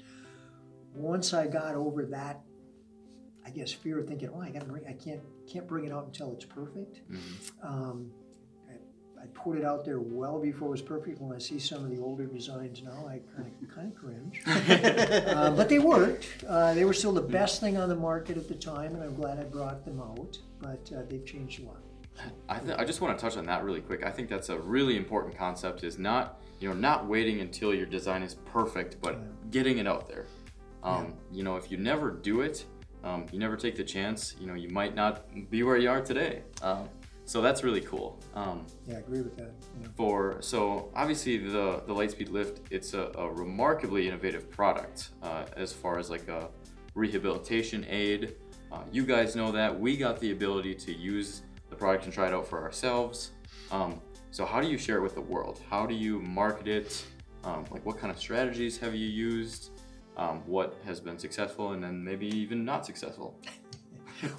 Once 0.97 1.35
I 1.35 1.47
got 1.47 1.75
over 1.75 2.05
that, 2.07 2.41
I 3.45 3.50
guess 3.50 3.71
fear 3.73 4.00
of 4.00 4.09
thinking, 4.09 4.31
oh, 4.35 4.41
I 4.41 4.50
got 4.50 4.65
I 4.88 4.93
can't 4.93 5.21
can't 5.50 5.69
bring 5.69 5.85
it 5.85 5.93
out 5.93 6.07
until 6.07 6.33
it's 6.33 6.45
perfect. 6.45 7.00
Um, 7.62 8.11
I, 8.69 9.23
I 9.23 9.26
put 9.35 9.57
it 9.57 9.65
out 9.65 9.85
there 9.85 10.00
well 10.00 10.41
before 10.41 10.69
it 10.69 10.71
was 10.73 10.83
perfect. 10.83 11.21
When 11.21 11.35
I 11.35 11.38
see 11.38 11.61
some 11.61 11.85
of 11.85 11.91
the 11.91 11.99
older 12.00 12.26
designs 12.26 12.83
now, 12.83 13.07
I 13.09 13.21
kind 13.37 13.53
of 13.62 13.75
kind 13.75 13.93
of 13.93 13.99
cringe. 13.99 14.43
uh, 15.29 15.50
but 15.53 15.69
they 15.69 15.79
worked. 15.79 16.26
Uh, 16.49 16.75
they 16.75 16.85
were 16.85 16.93
still 16.93 17.12
the 17.12 17.23
best 17.23 17.61
thing 17.61 17.76
on 17.76 17.88
the 17.88 17.95
market 17.95 18.37
at 18.37 18.49
the 18.49 18.55
time, 18.55 18.95
and 18.95 19.05
I'm 19.05 19.15
glad 19.15 19.38
I 19.38 19.45
brought 19.45 19.85
them 19.85 20.00
out. 20.00 20.38
But 20.61 20.91
uh, 20.97 21.03
they've 21.09 21.25
changed 21.25 21.62
a 21.62 21.67
lot. 21.67 21.83
I, 22.49 22.59
th- 22.59 22.79
I 22.79 22.85
just 22.85 23.00
want 23.00 23.17
to 23.17 23.23
touch 23.23 23.37
on 23.37 23.45
that 23.47 23.62
really 23.62 23.83
quick. 23.83 24.05
I 24.05 24.11
think 24.11 24.29
that's 24.29 24.49
a 24.49 24.59
really 24.59 24.97
important 24.97 25.37
concept. 25.37 25.85
Is 25.85 25.99
not 25.99 26.41
you 26.59 26.69
know 26.69 26.75
not 26.75 27.07
waiting 27.07 27.41
until 27.41 27.73
your 27.73 27.87
design 27.87 28.23
is 28.23 28.35
perfect, 28.35 28.97
but 29.00 29.50
getting 29.53 29.79
it 29.79 29.87
out 29.87 30.09
there. 30.09 30.26
Um, 30.83 31.14
You 31.33 31.42
know, 31.42 31.56
if 31.56 31.71
you 31.71 31.76
never 31.78 32.11
do 32.11 32.40
it, 32.42 32.64
um, 33.04 33.26
you 33.33 33.38
never 33.38 33.56
take 33.56 33.76
the 33.76 33.85
chance. 33.85 34.35
You 34.40 34.47
know, 34.47 34.54
you 34.54 34.68
might 34.71 34.95
not 34.95 35.26
be 35.50 35.62
where 35.62 35.76
you 35.76 35.90
are 35.90 36.00
today. 36.00 36.42
Um, 36.62 36.88
so 37.25 37.40
that's 37.42 37.64
really 37.64 37.80
cool. 37.80 38.21
Um, 38.35 38.66
Yeah, 38.87 38.97
I 38.97 38.99
agree 38.99 39.21
with 39.23 39.37
that. 39.37 39.52
Yeah. 39.80 39.88
for 39.97 40.40
so 40.40 40.90
obviously 40.95 41.38
the 41.38 41.83
the 41.87 41.95
Lightspeed 41.95 42.30
Lift, 42.30 42.61
it's 42.71 42.95
a, 42.95 43.11
a 43.16 43.28
remarkably 43.30 44.06
innovative 44.09 44.50
product 44.50 45.11
uh, 45.23 45.45
as 45.56 45.73
far 45.73 45.99
as 45.99 46.09
like 46.11 46.28
a 46.28 46.49
rehabilitation 46.95 47.85
aid. 47.88 48.37
Uh, 48.73 48.83
you 48.92 49.04
guys 49.04 49.37
know 49.37 49.52
that 49.52 49.78
we 49.78 49.97
got 49.97 50.18
the 50.21 50.33
ability 50.33 50.75
to 50.75 50.92
use 50.92 51.42
the 51.71 51.76
product 51.76 52.04
and 52.04 52.12
try 52.12 52.26
it 52.28 52.35
out 52.35 52.47
for 52.47 52.62
ourselves. 52.62 53.33
Um, 53.71 54.00
so 54.30 54.45
how 54.45 54.61
do 54.61 54.68
you 54.68 54.78
share 54.78 54.99
it 54.99 55.02
with 55.02 55.14
the 55.14 55.21
world? 55.21 55.61
How 55.71 55.87
do 55.87 55.95
you 55.95 56.21
market 56.21 56.68
it? 56.68 57.04
Um, 57.45 57.64
like 57.71 57.85
what 57.87 57.99
kind 57.99 58.11
of 58.11 58.18
strategies 58.18 58.76
have 58.78 58.95
you 58.95 59.06
used? 59.06 59.71
Um, 60.17 60.43
what 60.47 60.79
has 60.85 61.01
been 61.01 61.19
successful 61.19 61.73
and 61.73 61.83
then 61.83 62.03
maybe 62.03 62.27
even 62.27 62.65
not 62.65 62.87
successful? 62.87 63.39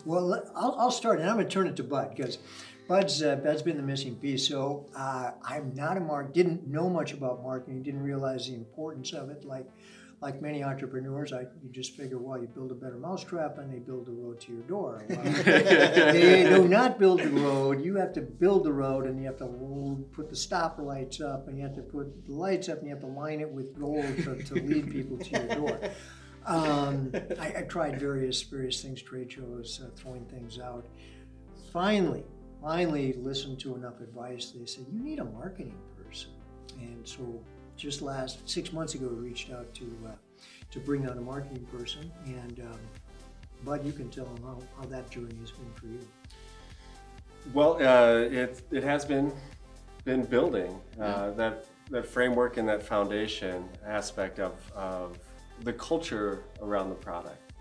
Well, 0.06 0.44
I'll, 0.56 0.76
I'll 0.80 0.92
start, 0.92 1.20
and 1.20 1.30
I'm 1.30 1.36
going 1.36 1.48
to 1.48 1.54
turn 1.54 1.68
it 1.68 1.76
to 1.76 1.84
Bud 1.84 2.16
because 2.16 2.40
Bud's 2.88 3.22
uh, 3.22 3.36
Bud's 3.36 3.62
been 3.62 3.78
the 3.78 3.84
missing 3.84 4.16
piece. 4.16 4.48
So 4.48 4.88
uh, 4.96 5.32
I'm 5.44 5.74
not 5.76 5.98
a 5.98 6.00
mark. 6.00 6.34
Didn't 6.34 6.68
know 6.68 6.90
much 6.90 7.14
about 7.14 7.44
marketing. 7.44 7.84
Didn't 7.84 8.02
realize 8.02 8.48
the 8.48 8.56
importance 8.56 9.14
of 9.14 9.30
it. 9.30 9.44
Like 9.46 9.68
like 10.20 10.42
many 10.42 10.64
entrepreneurs, 10.64 11.32
I 11.32 11.42
you 11.42 11.70
just 11.72 11.96
figure, 11.96 12.18
well, 12.18 12.40
you 12.40 12.48
build 12.48 12.72
a 12.72 12.76
better 12.76 12.98
mousetrap, 12.98 13.60
and 13.60 13.72
they 13.72 13.78
build 13.78 14.08
a 14.08 14.12
road 14.12 14.40
to 14.42 14.52
your 14.52 14.64
door. 14.64 15.04
Well, 15.10 16.14
they 16.14 16.50
do 16.50 16.68
not 16.68 16.98
build 16.98 17.22
the 17.22 17.30
road. 17.30 17.84
You 17.84 17.96
have 17.98 18.14
to 18.14 18.22
build 18.22 18.64
the 18.64 18.74
road, 18.74 19.06
and 19.06 19.20
you 19.20 19.26
have 19.28 19.38
to 19.38 20.06
put 20.12 20.30
the 20.30 20.36
stop 20.36 20.80
lights 20.80 21.22
up, 21.22 21.48
and 21.48 21.58
you 21.58 21.64
have 21.64 21.76
to 21.76 21.82
put 21.82 22.26
the 22.26 22.34
lights 22.34 22.68
up, 22.68 22.80
and 22.80 22.88
you 22.88 22.94
have 22.94 23.02
to 23.02 23.08
line 23.08 23.42
it 23.42 23.50
with 23.50 23.78
gold 23.80 24.06
to, 24.18 24.44
to 24.44 24.54
lead 24.56 24.92
people 24.92 25.18
to 25.18 25.30
your 25.30 25.56
door. 25.56 25.80
Um, 26.48 27.12
I, 27.40 27.56
I 27.58 27.62
tried 27.64 28.00
various 28.00 28.42
various 28.42 28.82
things, 28.82 29.02
trade 29.02 29.32
shows, 29.32 29.82
uh, 29.84 29.90
throwing 29.96 30.26
things 30.26 30.60
out. 30.60 30.88
Finally, 31.72 32.24
finally 32.62 33.14
listened 33.14 33.60
to 33.60 33.76
enough 33.76 34.00
advice. 34.00 34.54
They 34.58 34.66
said 34.66 34.86
you 34.92 35.04
need 35.04 35.20
a 35.20 35.26
marketing 35.26 35.78
person, 36.02 36.32
and 36.80 37.08
so 37.08 37.42
just 37.78 38.02
last 38.02 38.50
six 38.50 38.74
months 38.74 38.96
ago, 38.96 39.08
we 39.08 39.30
reached 39.30 39.52
out 39.52 39.74
to 39.76 39.86
uh, 40.08 40.12
to 40.72 40.80
bring 40.80 41.08
on 41.10 41.18
a 41.18 41.22
marketing 41.22 41.66
person. 41.72 42.12
And 42.26 42.60
um, 42.60 42.80
Bud, 43.64 43.86
you 43.86 43.92
can 43.92 44.10
tell 44.10 44.26
them 44.26 44.44
how, 44.44 44.60
how 44.78 44.86
that 44.88 45.10
journey 45.10 45.36
has 45.40 45.52
been 45.52 45.72
for 45.76 45.86
you. 45.88 46.00
Well, 47.54 47.76
uh, 47.76 48.28
it 48.30 48.62
it 48.72 48.84
has 48.84 49.06
been 49.06 49.32
been 50.04 50.24
building 50.24 50.80
uh, 51.00 51.32
that 51.32 51.66
that 51.90 52.06
framework 52.06 52.58
and 52.58 52.68
that 52.68 52.84
foundation 52.84 53.68
aspect 53.86 54.40
of, 54.40 54.54
of 54.76 55.18
the 55.64 55.74
culture 55.74 56.44
around 56.62 56.90
the 56.90 56.96
product. 56.96 57.54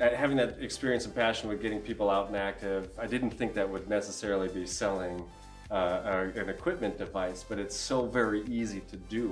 Uh, 0.00 0.10
Having 0.10 0.36
that 0.36 0.58
experience 0.60 1.06
and 1.06 1.14
passion 1.14 1.48
with 1.48 1.62
getting 1.62 1.80
people 1.80 2.10
out 2.10 2.28
and 2.28 2.36
active, 2.36 2.90
I 2.98 3.06
didn't 3.06 3.30
think 3.30 3.54
that 3.54 3.68
would 3.68 3.88
necessarily 3.88 4.48
be 4.48 4.66
selling 4.66 5.24
uh, 5.70 6.00
a- 6.34 6.40
an 6.40 6.48
equipment 6.48 6.98
device, 6.98 7.44
but 7.48 7.58
it's 7.58 7.76
so 7.76 8.06
very 8.06 8.42
easy 8.46 8.80
to 8.90 8.96
do 8.96 9.28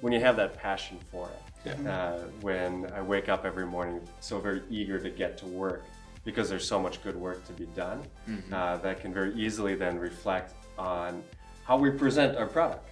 when 0.00 0.12
you 0.12 0.20
have 0.20 0.36
that 0.36 0.54
passion 0.56 0.98
for 1.10 1.28
it. 1.28 1.42
Uh, 1.90 2.18
when 2.40 2.90
I 2.94 3.02
wake 3.02 3.28
up 3.28 3.44
every 3.44 3.66
morning, 3.66 4.00
so 4.20 4.38
very 4.40 4.62
eager 4.70 4.98
to 4.98 5.10
get 5.10 5.36
to 5.38 5.46
work 5.46 5.84
because 6.24 6.48
there's 6.48 6.66
so 6.66 6.78
much 6.80 7.02
good 7.02 7.16
work 7.16 7.44
to 7.46 7.52
be 7.52 7.66
done 7.74 8.02
uh, 8.52 8.76
that 8.78 9.00
can 9.00 9.12
very 9.12 9.34
easily 9.34 9.74
then 9.74 9.98
reflect 9.98 10.54
on 10.78 11.22
how 11.64 11.76
we 11.76 11.90
present 11.90 12.36
our 12.36 12.46
product. 12.46 12.86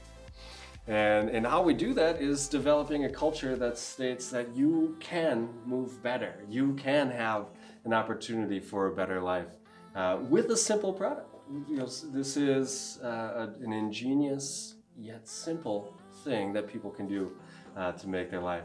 And, 0.87 1.28
and 1.28 1.47
how 1.47 1.62
we 1.62 1.75
do 1.75 1.93
that 1.95 2.21
is 2.23 2.49
developing 2.49 3.05
a 3.05 3.11
culture 3.11 3.55
that 3.57 3.76
states 3.76 4.31
that 4.31 4.57
you 4.57 4.97
can 5.00 5.49
move 5.67 6.02
better. 6.02 6.35
You 6.49 6.73
can 6.75 7.11
have 7.11 7.47
an 7.85 7.93
opportunity 7.93 8.59
for 8.61 8.87
a 8.87 8.93
better 8.95 9.21
life 9.21 9.49
uh, 9.95 10.19
with 10.28 10.50
a 10.50 10.57
simple 10.57 10.93
product. 10.93 11.35
You 11.50 11.76
know, 11.76 11.87
this 11.87 12.37
is 12.37 12.99
uh, 13.02 13.09
a- 13.09 13.64
an 13.64 13.73
ingenious 13.73 14.75
yet 14.97 15.26
simple 15.26 15.95
thing 16.25 16.52
that 16.52 16.69
people 16.69 16.90
can 16.90 17.07
do 17.09 17.33
uh, 17.76 17.93
to 17.93 18.09
make 18.09 18.31
their 18.31 18.43
life 18.43 18.64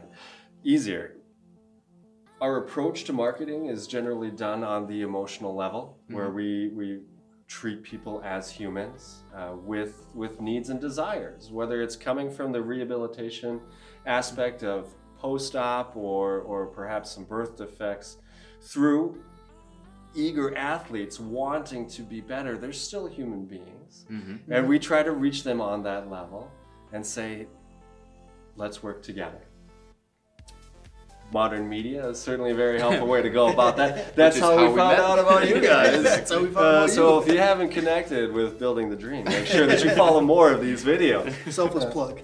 easier. 0.64 1.16
Our 2.40 2.58
approach 2.58 3.04
to 3.04 3.12
marketing 3.12 3.66
is 3.66 3.86
generally 3.86 4.30
done 4.30 4.62
on 4.64 4.86
the 4.86 5.00
emotional 5.02 5.54
level, 5.54 5.98
where 6.08 6.30
we, 6.30 6.68
we 6.74 7.00
treat 7.46 7.82
people 7.82 8.20
as 8.24 8.50
humans 8.50 9.22
uh, 9.34 9.52
with 9.54 10.06
with 10.14 10.40
needs 10.40 10.68
and 10.68 10.80
desires, 10.80 11.50
whether 11.50 11.80
it's 11.80 11.96
coming 11.96 12.30
from 12.30 12.52
the 12.52 12.60
rehabilitation 12.60 13.60
aspect 14.04 14.62
of 14.62 14.92
post-op 15.16 15.96
or 15.96 16.40
or 16.40 16.66
perhaps 16.66 17.12
some 17.12 17.24
birth 17.24 17.56
defects, 17.56 18.18
through 18.60 19.22
eager 20.14 20.56
athletes 20.56 21.18
wanting 21.20 21.88
to 21.88 22.02
be 22.02 22.20
better. 22.20 22.56
They're 22.56 22.72
still 22.72 23.06
human 23.06 23.44
beings, 23.44 24.06
and 24.50 24.68
we 24.68 24.78
try 24.78 25.02
to 25.02 25.12
reach 25.12 25.42
them 25.44 25.60
on 25.60 25.82
that 25.84 26.10
level 26.10 26.50
and 26.92 27.04
say, 27.04 27.46
let's 28.56 28.82
work 28.82 29.02
together. 29.02 29.40
Modern 31.32 31.68
media 31.68 32.06
is 32.08 32.20
certainly 32.20 32.52
a 32.52 32.54
very 32.54 32.78
helpful 32.78 33.08
way 33.08 33.20
to 33.20 33.30
go 33.30 33.48
about 33.48 33.76
that. 33.78 34.14
That's 34.16 34.38
how, 34.38 34.56
how 34.56 34.62
we 34.66 34.68
we 34.68 34.76
found 34.76 34.98
met. 34.98 35.00
out 35.00 35.18
about 35.18 35.48
you 35.48 35.60
guys. 35.74 36.02
That's 36.02 36.30
how 36.30 36.40
we 36.42 36.46
found 36.48 36.56
Uh, 36.66 36.82
out 36.82 36.90
so 36.90 37.14
you. 37.16 37.22
if 37.26 37.32
you 37.32 37.38
haven't 37.38 37.70
connected 37.70 38.32
with 38.32 38.58
Building 38.58 38.88
the 38.90 38.94
Dream, 38.96 39.24
make 39.24 39.46
sure 39.46 39.66
that 39.66 39.82
you 39.82 39.90
follow 39.96 40.20
more 40.20 40.52
of 40.52 40.60
these 40.60 40.84
videos. 40.84 41.32
Selfless 41.52 41.86
plug. 41.92 42.20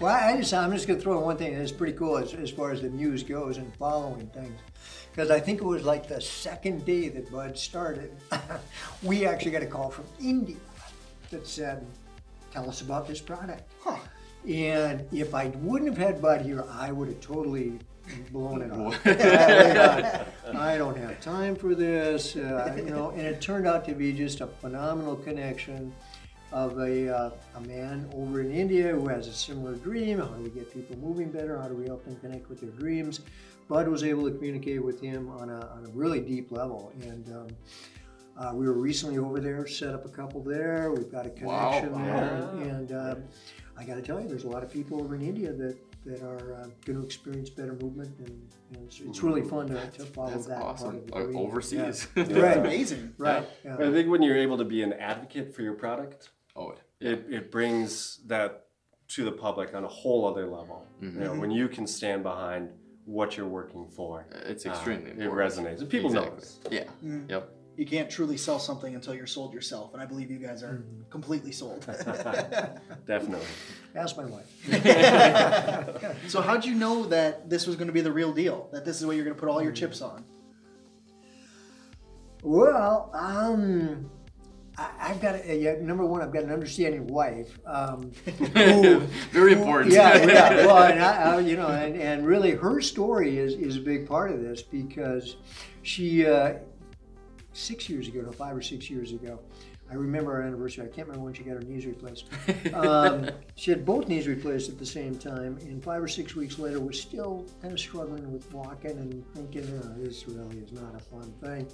Well, 0.00 0.14
I 0.14 0.36
just, 0.36 0.54
I'm 0.54 0.70
just 0.72 0.86
going 0.86 1.00
to 1.00 1.02
throw 1.02 1.18
in 1.18 1.24
one 1.24 1.36
thing 1.36 1.58
that's 1.58 1.72
pretty 1.72 1.94
cool 1.94 2.18
as, 2.18 2.32
as 2.34 2.50
far 2.50 2.70
as 2.70 2.82
the 2.82 2.88
news 2.88 3.24
goes 3.24 3.56
and 3.56 3.74
following 3.76 4.28
things. 4.28 4.56
Because 5.10 5.28
I 5.32 5.40
think 5.40 5.60
it 5.60 5.64
was 5.64 5.82
like 5.82 6.06
the 6.06 6.20
second 6.20 6.86
day 6.86 7.08
that 7.08 7.32
Bud 7.32 7.58
started, 7.58 8.12
we 9.02 9.26
actually 9.26 9.50
got 9.50 9.62
a 9.62 9.66
call 9.66 9.90
from 9.90 10.04
India 10.20 10.56
that 11.30 11.46
said, 11.46 11.84
Tell 12.52 12.68
us 12.68 12.80
about 12.80 13.08
this 13.08 13.20
product. 13.20 13.62
Huh. 13.82 13.98
And 14.48 15.06
if 15.12 15.34
I 15.34 15.48
wouldn't 15.48 15.90
have 15.90 15.98
had 15.98 16.22
Bud 16.22 16.42
here, 16.42 16.64
I 16.70 16.92
would 16.92 17.08
have 17.08 17.20
totally 17.20 17.78
blown 18.30 18.62
it 18.62 18.72
off. 18.72 18.98
I 19.04 20.24
I 20.54 20.78
don't 20.78 20.96
have 20.96 21.20
time 21.20 21.54
for 21.56 21.74
this, 21.74 22.36
uh, 22.36 22.74
you 22.76 22.90
know. 22.90 23.10
And 23.10 23.22
it 23.22 23.40
turned 23.40 23.66
out 23.66 23.84
to 23.86 23.94
be 23.94 24.12
just 24.12 24.40
a 24.40 24.46
phenomenal 24.46 25.16
connection 25.16 25.92
of 26.52 26.78
a, 26.78 27.14
uh, 27.14 27.30
a 27.56 27.60
man 27.62 28.08
over 28.14 28.40
in 28.40 28.50
India 28.52 28.88
who 28.94 29.06
has 29.08 29.26
a 29.28 29.32
similar 29.32 29.74
dream. 29.74 30.18
How 30.18 30.26
do 30.26 30.42
we 30.42 30.50
get 30.50 30.72
people 30.72 30.96
moving 30.96 31.30
better? 31.30 31.60
How 31.60 31.68
do 31.68 31.74
we 31.74 31.86
help 31.86 32.04
them 32.04 32.16
connect 32.16 32.48
with 32.48 32.60
their 32.60 32.70
dreams? 32.70 33.20
Bud 33.68 33.86
was 33.88 34.02
able 34.02 34.24
to 34.24 34.30
communicate 34.34 34.82
with 34.82 35.00
him 35.00 35.28
on 35.28 35.50
a, 35.50 35.60
on 35.76 35.84
a 35.86 35.90
really 35.90 36.20
deep 36.20 36.50
level. 36.50 36.90
And 37.02 37.28
um, 37.36 37.46
uh, 38.38 38.52
we 38.54 38.66
were 38.66 38.72
recently 38.72 39.18
over 39.18 39.40
there, 39.40 39.66
set 39.66 39.94
up 39.94 40.06
a 40.06 40.08
couple 40.08 40.42
there. 40.42 40.90
We've 40.92 41.10
got 41.12 41.26
a 41.26 41.44
Wow. 41.44 41.78
connection 41.80 42.02
there. 42.02 42.50
And 42.62 42.92
um, 42.92 43.22
I 43.76 43.84
got 43.84 43.96
to 43.96 44.02
tell 44.02 44.20
you, 44.20 44.26
there's 44.28 44.44
a 44.44 44.48
lot 44.48 44.62
of 44.62 44.72
people 44.72 45.00
over 45.02 45.14
in 45.14 45.20
India 45.20 45.52
that, 45.52 45.76
that 46.06 46.22
are 46.22 46.54
uh, 46.54 46.68
going 46.86 46.98
to 46.98 47.04
experience 47.04 47.50
better 47.50 47.74
movement. 47.74 48.16
And, 48.20 48.30
and 48.74 48.86
it's, 48.86 49.00
it's 49.00 49.22
really 49.22 49.42
fun 49.42 49.66
to, 49.68 49.86
to 49.90 50.04
follow 50.06 50.30
That's 50.30 50.46
that 50.46 50.60
part 50.60 50.74
awesome. 50.76 50.96
of 50.96 51.06
the 51.08 51.14
Uh, 51.16 51.40
overseas. 51.40 52.08
Yeah. 52.16 52.22
That's 52.24 52.38
Right. 52.38 52.56
amazing. 52.56 53.12
Right. 53.18 53.46
Yeah. 53.66 53.74
I 53.76 53.92
think 53.92 54.08
when 54.08 54.22
you're 54.22 54.38
able 54.38 54.56
to 54.56 54.64
be 54.64 54.82
an 54.82 54.94
advocate 54.94 55.54
for 55.54 55.60
your 55.60 55.74
product, 55.74 56.30
oh, 56.58 56.74
it, 57.00 57.26
it 57.30 57.50
brings 57.50 58.20
that 58.26 58.66
to 59.08 59.24
the 59.24 59.32
public 59.32 59.74
on 59.74 59.84
a 59.84 59.88
whole 59.88 60.26
other 60.26 60.46
level. 60.46 60.86
You 61.00 61.10
know, 61.10 61.30
mm-hmm. 61.30 61.40
when 61.40 61.50
you 61.50 61.68
can 61.68 61.86
stand 61.86 62.22
behind 62.22 62.70
what 63.04 63.36
you're 63.36 63.46
working 63.46 63.88
for, 63.88 64.26
uh, 64.32 64.38
it's 64.46 64.66
uh, 64.66 64.70
extremely 64.70 65.12
it 65.12 65.30
resonates. 65.30 65.80
And 65.80 65.88
people 65.88 66.10
know 66.10 66.24
Exactly. 66.24 66.40
this. 66.40 66.58
Yeah. 66.70 66.84
Mm-hmm. 67.08 67.30
Yep. 67.30 67.54
You 67.76 67.86
can't 67.86 68.10
truly 68.10 68.36
sell 68.36 68.58
something 68.58 68.96
until 68.96 69.14
you're 69.14 69.28
sold 69.28 69.54
yourself, 69.54 69.94
and 69.94 70.02
I 70.02 70.04
believe 70.04 70.32
you 70.32 70.38
guys 70.38 70.64
are 70.64 70.78
mm-hmm. 70.78 71.08
completely 71.10 71.52
sold. 71.52 71.86
Definitely. 73.06 73.46
Ask 73.94 74.16
my 74.16 74.24
wife. 74.24 74.46
so 76.28 76.42
how'd 76.42 76.64
you 76.64 76.74
know 76.74 77.04
that 77.06 77.48
this 77.48 77.68
was 77.68 77.76
going 77.76 77.86
to 77.86 77.92
be 77.92 78.00
the 78.00 78.12
real 78.12 78.32
deal? 78.32 78.68
That 78.72 78.84
this 78.84 79.00
is 79.00 79.06
what 79.06 79.14
you're 79.14 79.24
going 79.24 79.36
to 79.36 79.40
put 79.40 79.48
all 79.48 79.62
your 79.62 79.72
chips 79.72 80.02
on? 80.02 80.24
Well, 82.42 83.10
um, 83.14 84.10
I, 84.78 84.90
I've 85.00 85.20
got 85.20 85.34
a, 85.44 85.56
yeah, 85.56 85.74
number 85.80 86.06
one. 86.06 86.22
I've 86.22 86.32
got 86.32 86.44
an 86.44 86.52
understanding 86.52 87.06
wife. 87.08 87.58
Um, 87.66 88.12
who- 88.54 89.00
Very 89.32 89.54
who- 89.54 89.60
important. 89.60 89.92
Yeah, 89.92 90.16
yeah. 90.24 90.66
Well, 90.66 90.84
and 90.84 91.02
I, 91.02 91.34
I, 91.34 91.40
you 91.40 91.56
know, 91.56 91.66
and, 91.68 91.96
and 91.96 92.26
really, 92.26 92.52
her 92.52 92.80
story 92.80 93.38
is 93.38 93.54
is 93.54 93.76
a 93.76 93.80
big 93.80 94.06
part 94.08 94.30
of 94.30 94.40
this 94.40 94.62
because 94.62 95.36
she 95.82 96.26
uh, 96.26 96.54
six 97.52 97.88
years 97.88 98.08
ago, 98.08 98.20
no, 98.22 98.32
five 98.32 98.56
or 98.56 98.62
six 98.62 98.88
years 98.88 99.12
ago. 99.12 99.40
I 99.90 99.94
remember 99.94 100.34
our 100.34 100.42
anniversary. 100.42 100.84
I 100.84 100.88
can't 100.88 101.08
remember 101.08 101.24
when 101.24 101.32
she 101.32 101.42
got 101.44 101.54
her 101.54 101.60
knees 101.62 101.86
replaced. 101.86 102.26
Um, 102.74 103.30
she 103.56 103.70
had 103.70 103.86
both 103.86 104.06
knees 104.06 104.28
replaced 104.28 104.68
at 104.68 104.78
the 104.78 104.84
same 104.84 105.16
time, 105.16 105.56
and 105.62 105.82
five 105.82 106.02
or 106.02 106.08
six 106.08 106.36
weeks 106.36 106.58
later 106.58 106.78
was 106.78 107.00
still 107.00 107.46
kind 107.62 107.72
of 107.72 107.80
struggling 107.80 108.30
with 108.30 108.52
walking 108.52 108.90
and 108.90 109.24
thinking, 109.34 109.80
oh, 109.82 109.94
this 110.02 110.28
really 110.28 110.58
is 110.58 110.72
not 110.72 110.94
a 110.94 110.98
fun 110.98 111.32
thing. 111.42 111.66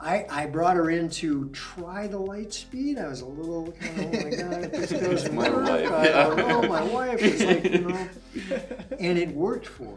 I, 0.00 0.26
I 0.30 0.46
brought 0.46 0.76
her 0.76 0.90
in 0.90 1.10
to 1.10 1.50
try 1.50 2.06
the 2.06 2.18
light 2.18 2.52
speed. 2.54 2.98
I 2.98 3.08
was 3.08 3.20
a 3.20 3.26
little, 3.26 3.72
kind 3.72 4.00
of, 4.00 4.06
oh 4.06 4.24
my 4.24 4.30
god, 4.30 4.64
if 4.64 4.72
this 4.72 4.90
doesn't 5.00 5.34
My 5.34 5.50
work, 5.50 5.68
wife, 5.68 5.92
I 5.92 6.04
yeah. 6.04 6.24
don't 6.24 6.36
know. 6.48 6.62
My 6.62 6.82
wife 6.82 7.20
was 7.22 7.42
like, 7.44 7.64
you 7.64 7.78
know, 7.80 8.08
and 8.98 9.18
it 9.18 9.28
worked 9.28 9.66
for 9.66 9.96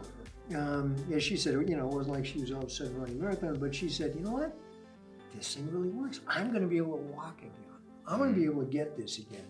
her. 0.50 0.58
um, 0.58 0.94
yeah, 1.08 1.18
she 1.18 1.36
said, 1.36 1.54
you 1.68 1.76
know, 1.76 1.88
it 1.88 1.94
wasn't 1.94 2.14
like 2.16 2.26
she 2.26 2.40
was 2.40 2.50
all 2.52 2.62
of 2.62 2.68
a 2.68 2.70
sudden 2.70 2.98
running 3.00 3.18
marathon, 3.18 3.58
but 3.58 3.74
she 3.74 3.88
said, 3.88 4.14
you 4.14 4.20
know 4.20 4.32
what? 4.32 4.54
This 5.34 5.54
thing 5.54 5.70
really 5.70 5.88
works. 5.88 6.20
I'm 6.28 6.50
going 6.50 6.62
to 6.62 6.68
be 6.68 6.76
able 6.76 6.96
to 6.98 7.02
walk 7.04 7.38
again. 7.38 7.50
I'm 8.06 8.18
going 8.18 8.34
to 8.34 8.38
be 8.38 8.44
able 8.46 8.62
to 8.62 8.70
get 8.70 8.96
this 8.96 9.18
again. 9.18 9.46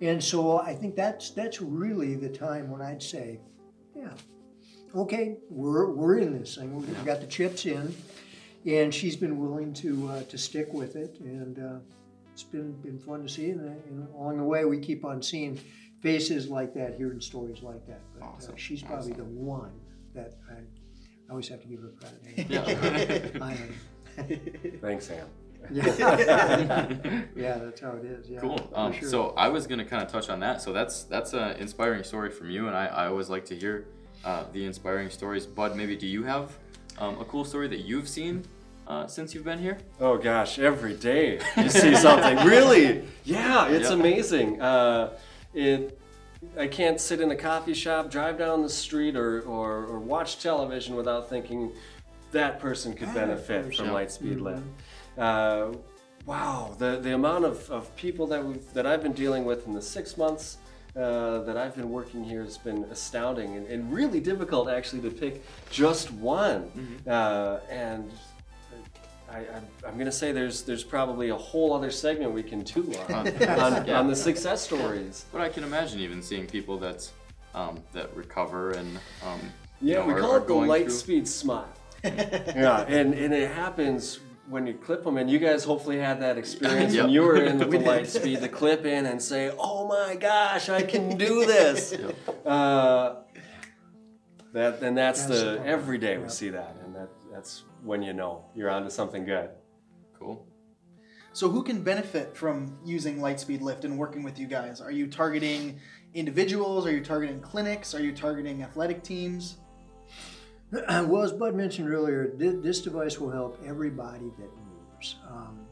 And 0.00 0.22
so 0.22 0.58
I 0.60 0.74
think 0.74 0.94
that's 0.94 1.30
that's 1.30 1.60
really 1.60 2.14
the 2.14 2.28
time 2.28 2.70
when 2.70 2.82
I'd 2.82 3.02
say, 3.02 3.40
yeah, 3.96 4.10
okay, 4.94 5.38
we're 5.50 5.90
we're 5.90 6.18
in 6.18 6.38
this 6.38 6.56
thing. 6.56 6.76
We've 6.76 7.04
got 7.04 7.20
the 7.20 7.26
chips 7.26 7.66
in, 7.66 7.94
and 8.66 8.92
she's 8.92 9.16
been 9.16 9.38
willing 9.38 9.72
to 9.74 10.08
uh, 10.08 10.22
to 10.24 10.38
stick 10.38 10.72
with 10.72 10.96
it, 10.96 11.18
and 11.20 11.58
uh, 11.58 11.78
it's 12.32 12.42
been 12.42 12.72
been 12.82 12.98
fun 12.98 13.22
to 13.22 13.28
see. 13.28 13.50
And, 13.50 13.68
uh, 13.68 13.72
and 13.88 14.08
along 14.14 14.38
the 14.38 14.44
way, 14.44 14.64
we 14.64 14.78
keep 14.78 15.04
on 15.04 15.22
seeing 15.22 15.58
faces 16.00 16.48
like 16.48 16.74
that, 16.74 16.94
hearing 16.96 17.20
stories 17.20 17.62
like 17.62 17.86
that. 17.86 18.00
But 18.18 18.26
uh, 18.26 18.56
she's 18.56 18.82
probably 18.82 19.12
Awesome. 19.12 19.34
the 19.34 19.40
one 19.40 19.72
that 20.14 20.36
I, 20.50 20.54
I 20.54 21.30
always 21.30 21.48
have 21.48 21.60
to 21.62 21.68
give 21.68 21.80
her 21.80 21.92
credit. 22.00 22.48
Yeah. 22.48 23.44
I 23.44 23.52
am. 23.52 24.80
Thanks, 24.80 25.06
Sam. 25.06 25.26
Yeah. 25.70 25.84
yeah, 27.36 27.58
that's 27.58 27.80
how 27.80 27.92
it 27.92 28.04
is. 28.04 28.28
Yeah, 28.28 28.40
Cool. 28.40 28.70
Um, 28.74 28.92
sure. 28.92 29.08
So 29.08 29.28
I 29.30 29.48
was 29.48 29.66
gonna 29.66 29.84
kind 29.84 30.02
of 30.02 30.10
touch 30.10 30.28
on 30.30 30.40
that. 30.40 30.62
So 30.62 30.72
that's 30.72 31.02
that's 31.04 31.32
an 31.34 31.56
inspiring 31.56 32.04
story 32.04 32.30
from 32.30 32.50
you, 32.50 32.68
and 32.68 32.76
I, 32.76 32.86
I 32.86 33.06
always 33.08 33.28
like 33.28 33.44
to 33.46 33.56
hear 33.56 33.86
uh, 34.24 34.44
the 34.52 34.64
inspiring 34.64 35.10
stories. 35.10 35.46
Bud, 35.46 35.76
maybe 35.76 35.96
do 35.96 36.06
you 36.06 36.22
have 36.24 36.56
um, 36.98 37.20
a 37.20 37.24
cool 37.24 37.44
story 37.44 37.68
that 37.68 37.80
you've 37.80 38.08
seen 38.08 38.44
uh, 38.86 39.06
since 39.06 39.34
you've 39.34 39.44
been 39.44 39.58
here? 39.58 39.78
Oh 40.00 40.16
gosh, 40.16 40.58
every 40.58 40.94
day 40.94 41.40
you 41.56 41.68
see 41.68 41.94
something. 41.94 42.36
really? 42.46 43.04
Yeah, 43.24 43.68
it's 43.68 43.88
Yeah. 43.90 43.94
amazing. 43.94 44.60
Uh, 44.60 45.16
it. 45.54 45.98
I 46.56 46.68
can't 46.68 47.00
sit 47.00 47.20
in 47.20 47.32
a 47.32 47.36
coffee 47.36 47.74
shop, 47.74 48.12
drive 48.12 48.38
down 48.38 48.62
the 48.62 48.68
street, 48.68 49.16
or, 49.16 49.40
or, 49.42 49.84
or 49.86 49.98
watch 49.98 50.40
television 50.40 50.94
without 50.94 51.28
thinking 51.28 51.72
that 52.30 52.60
person 52.60 52.94
could 52.94 53.12
benefit 53.12 53.74
from 53.74 53.86
Yeah. 53.86 53.92
Lightspeed 53.92 54.40
Lift. 54.40 54.62
Uh, 55.18 55.72
wow, 56.26 56.76
the, 56.78 57.00
the 57.00 57.12
amount 57.14 57.44
of, 57.44 57.68
of 57.70 57.94
people 57.96 58.28
that 58.28 58.44
we've 58.44 58.72
that 58.72 58.86
I've 58.86 59.02
been 59.02 59.14
dealing 59.14 59.44
with 59.46 59.66
in 59.66 59.72
the 59.74 59.82
six 59.82 60.16
months 60.16 60.58
uh, 60.98 61.40
that 61.40 61.56
I've 61.56 61.74
been 61.76 61.90
working 61.90 62.24
here 62.24 62.42
has 62.42 62.58
been 62.58 62.84
astounding 62.90 63.56
and, 63.56 63.66
and 63.68 63.92
really 63.92 64.20
difficult 64.20 64.68
actually 64.68 65.02
to 65.02 65.10
pick 65.10 65.44
just 65.70 66.10
one. 66.12 66.70
Uh, 67.06 67.60
and 67.70 68.10
I, 69.30 69.38
I, 69.38 69.42
I'm 69.86 69.94
going 69.94 70.06
to 70.06 70.12
say 70.12 70.32
there's 70.32 70.62
there's 70.62 70.82
probably 70.84 71.28
a 71.28 71.36
whole 71.36 71.72
other 71.72 71.90
segment 71.90 72.32
we 72.32 72.42
can 72.42 72.62
do 72.62 72.92
on, 73.10 73.28
on, 73.42 73.86
Yeah. 73.86 73.98
on 74.00 74.08
the 74.08 74.16
success 74.16 74.62
stories. 74.62 75.24
But 75.32 75.40
I 75.42 75.48
can 75.48 75.62
imagine 75.64 76.00
even 76.00 76.22
seeing 76.22 76.46
people 76.46 76.78
that 76.78 77.08
um, 77.54 77.80
that 77.92 78.14
recover 78.16 78.72
and 78.72 78.98
um, 79.24 79.40
you 79.80 79.92
Yeah, 79.94 80.00
know, 80.00 80.06
we 80.06 80.12
are- 80.14 80.20
call 80.20 80.32
are 80.32 80.38
it 80.38 80.46
the 80.48 80.54
light 80.54 80.84
through- 80.86 80.94
speed 80.94 81.28
smile. 81.28 81.68
yeah, 82.04 82.82
and, 82.86 83.12
and 83.12 83.34
it 83.34 83.50
happens 83.50 84.20
when 84.48 84.66
you 84.66 84.74
clip 84.74 85.04
them, 85.04 85.16
and 85.16 85.30
you 85.30 85.38
guys 85.38 85.64
hopefully 85.64 85.98
had 85.98 86.20
that 86.22 86.38
experience 86.38 86.94
Yep. 86.94 87.04
when 87.04 87.12
you 87.12 87.22
were 87.22 87.36
in 87.36 87.58
with 87.68 87.70
the 87.70 87.78
light 87.80 88.06
speed, 88.08 88.40
the 88.40 88.48
clip 88.48 88.84
in 88.84 89.06
and 89.06 89.20
say, 89.22 89.50
"Oh 89.58 89.86
my 89.86 90.16
gosh, 90.16 90.68
I 90.68 90.82
can 90.82 91.16
do 91.16 91.44
this." 91.46 91.94
uh, 92.46 93.16
that 94.52 94.82
and 94.82 94.96
that's 94.96 95.26
the 95.26 95.34
Absolutely. 95.34 95.66
every 95.68 95.98
day 95.98 96.16
we 96.16 96.22
Yep. 96.24 96.30
see 96.32 96.48
that, 96.50 96.76
and 96.84 96.94
that 96.94 97.08
that's 97.32 97.64
when 97.82 98.02
you 98.02 98.12
know 98.12 98.44
you're 98.54 98.70
onto 98.70 98.90
something 98.90 99.24
good. 99.24 99.50
Cool. 100.18 100.46
So 101.32 101.48
who 101.48 101.62
can 101.62 101.82
benefit 101.82 102.36
from 102.36 102.76
using 102.84 103.18
Lightspeed 103.18 103.60
Lift 103.60 103.84
and 103.84 103.96
working 103.96 104.22
with 104.24 104.38
you 104.38 104.48
guys? 104.48 104.80
Are 104.80 104.90
you 104.90 105.06
targeting 105.06 105.78
individuals? 106.14 106.86
Are 106.86 106.90
you 106.90 107.04
targeting 107.04 107.40
clinics? 107.40 107.94
Are 107.94 108.00
you 108.00 108.10
targeting 108.12 108.62
athletic 108.62 109.04
teams? 109.04 109.58
well, 111.06 111.22
as 111.22 111.32
Bud 111.32 111.54
mentioned 111.54 111.90
earlier, 111.90 112.32
this 112.36 112.80
device 112.80 113.18
will 113.18 113.30
help 113.30 113.58
everybody 113.64 114.30
that 114.38 114.50
moves. 114.56 115.16
Um, 115.28 115.66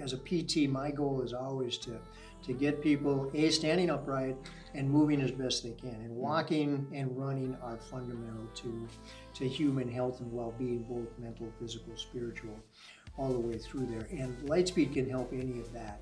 as 0.00 0.12
a 0.12 0.18
PT, 0.18 0.68
my 0.68 0.90
goal 0.90 1.22
is 1.22 1.32
always 1.32 1.78
to 1.78 1.98
to 2.42 2.52
get 2.52 2.82
people 2.82 3.30
a 3.34 3.50
standing 3.50 3.88
upright 3.88 4.36
and 4.74 4.90
moving 4.90 5.20
as 5.20 5.30
best 5.30 5.62
they 5.62 5.70
can. 5.70 5.94
And 5.94 6.16
walking 6.16 6.88
and 6.92 7.16
running 7.16 7.56
are 7.62 7.78
fundamental 7.78 8.46
to 8.54 8.88
to 9.34 9.48
human 9.48 9.88
health 9.88 10.20
and 10.20 10.32
well-being, 10.32 10.82
both 10.88 11.16
mental, 11.18 11.52
physical, 11.60 11.96
spiritual, 11.96 12.58
all 13.16 13.32
the 13.32 13.38
way 13.38 13.58
through 13.58 13.86
there. 13.86 14.08
And 14.10 14.36
Lightspeed 14.48 14.92
can 14.92 15.08
help 15.08 15.32
any 15.32 15.60
of 15.60 15.72
that. 15.72 16.00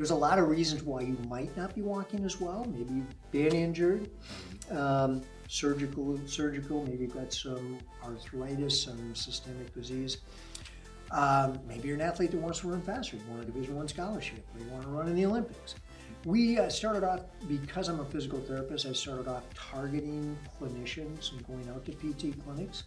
There's 0.00 0.12
a 0.12 0.14
lot 0.14 0.38
of 0.38 0.48
reasons 0.48 0.82
why 0.82 1.02
you 1.02 1.18
might 1.28 1.54
not 1.58 1.74
be 1.74 1.82
walking 1.82 2.24
as 2.24 2.40
well. 2.40 2.64
Maybe 2.72 2.94
you've 2.94 3.30
been 3.32 3.54
injured, 3.54 4.08
um, 4.70 5.20
surgical, 5.46 6.18
surgical. 6.24 6.82
Maybe 6.86 7.02
you've 7.02 7.12
got 7.12 7.30
some 7.34 7.76
arthritis, 8.02 8.82
some 8.82 9.14
systemic 9.14 9.74
disease. 9.74 10.16
Um, 11.10 11.60
maybe 11.68 11.88
you're 11.88 11.98
an 11.98 12.00
athlete 12.00 12.30
that 12.30 12.40
wants 12.40 12.60
to 12.60 12.68
run 12.68 12.80
faster. 12.80 13.18
You 13.18 13.22
want 13.28 13.42
a 13.42 13.44
Division 13.44 13.76
One 13.76 13.88
scholarship, 13.88 14.42
or 14.54 14.64
you 14.64 14.70
want 14.70 14.84
to 14.84 14.88
run 14.88 15.06
in 15.06 15.14
the 15.14 15.26
Olympics. 15.26 15.74
We 16.24 16.58
uh, 16.58 16.70
started 16.70 17.04
off 17.04 17.20
because 17.46 17.88
I'm 17.88 18.00
a 18.00 18.06
physical 18.06 18.40
therapist. 18.40 18.86
I 18.86 18.94
started 18.94 19.28
off 19.28 19.44
targeting 19.52 20.34
clinicians 20.58 21.32
and 21.32 21.46
going 21.46 21.68
out 21.68 21.84
to 21.84 21.92
PT 21.92 22.42
clinics, 22.42 22.84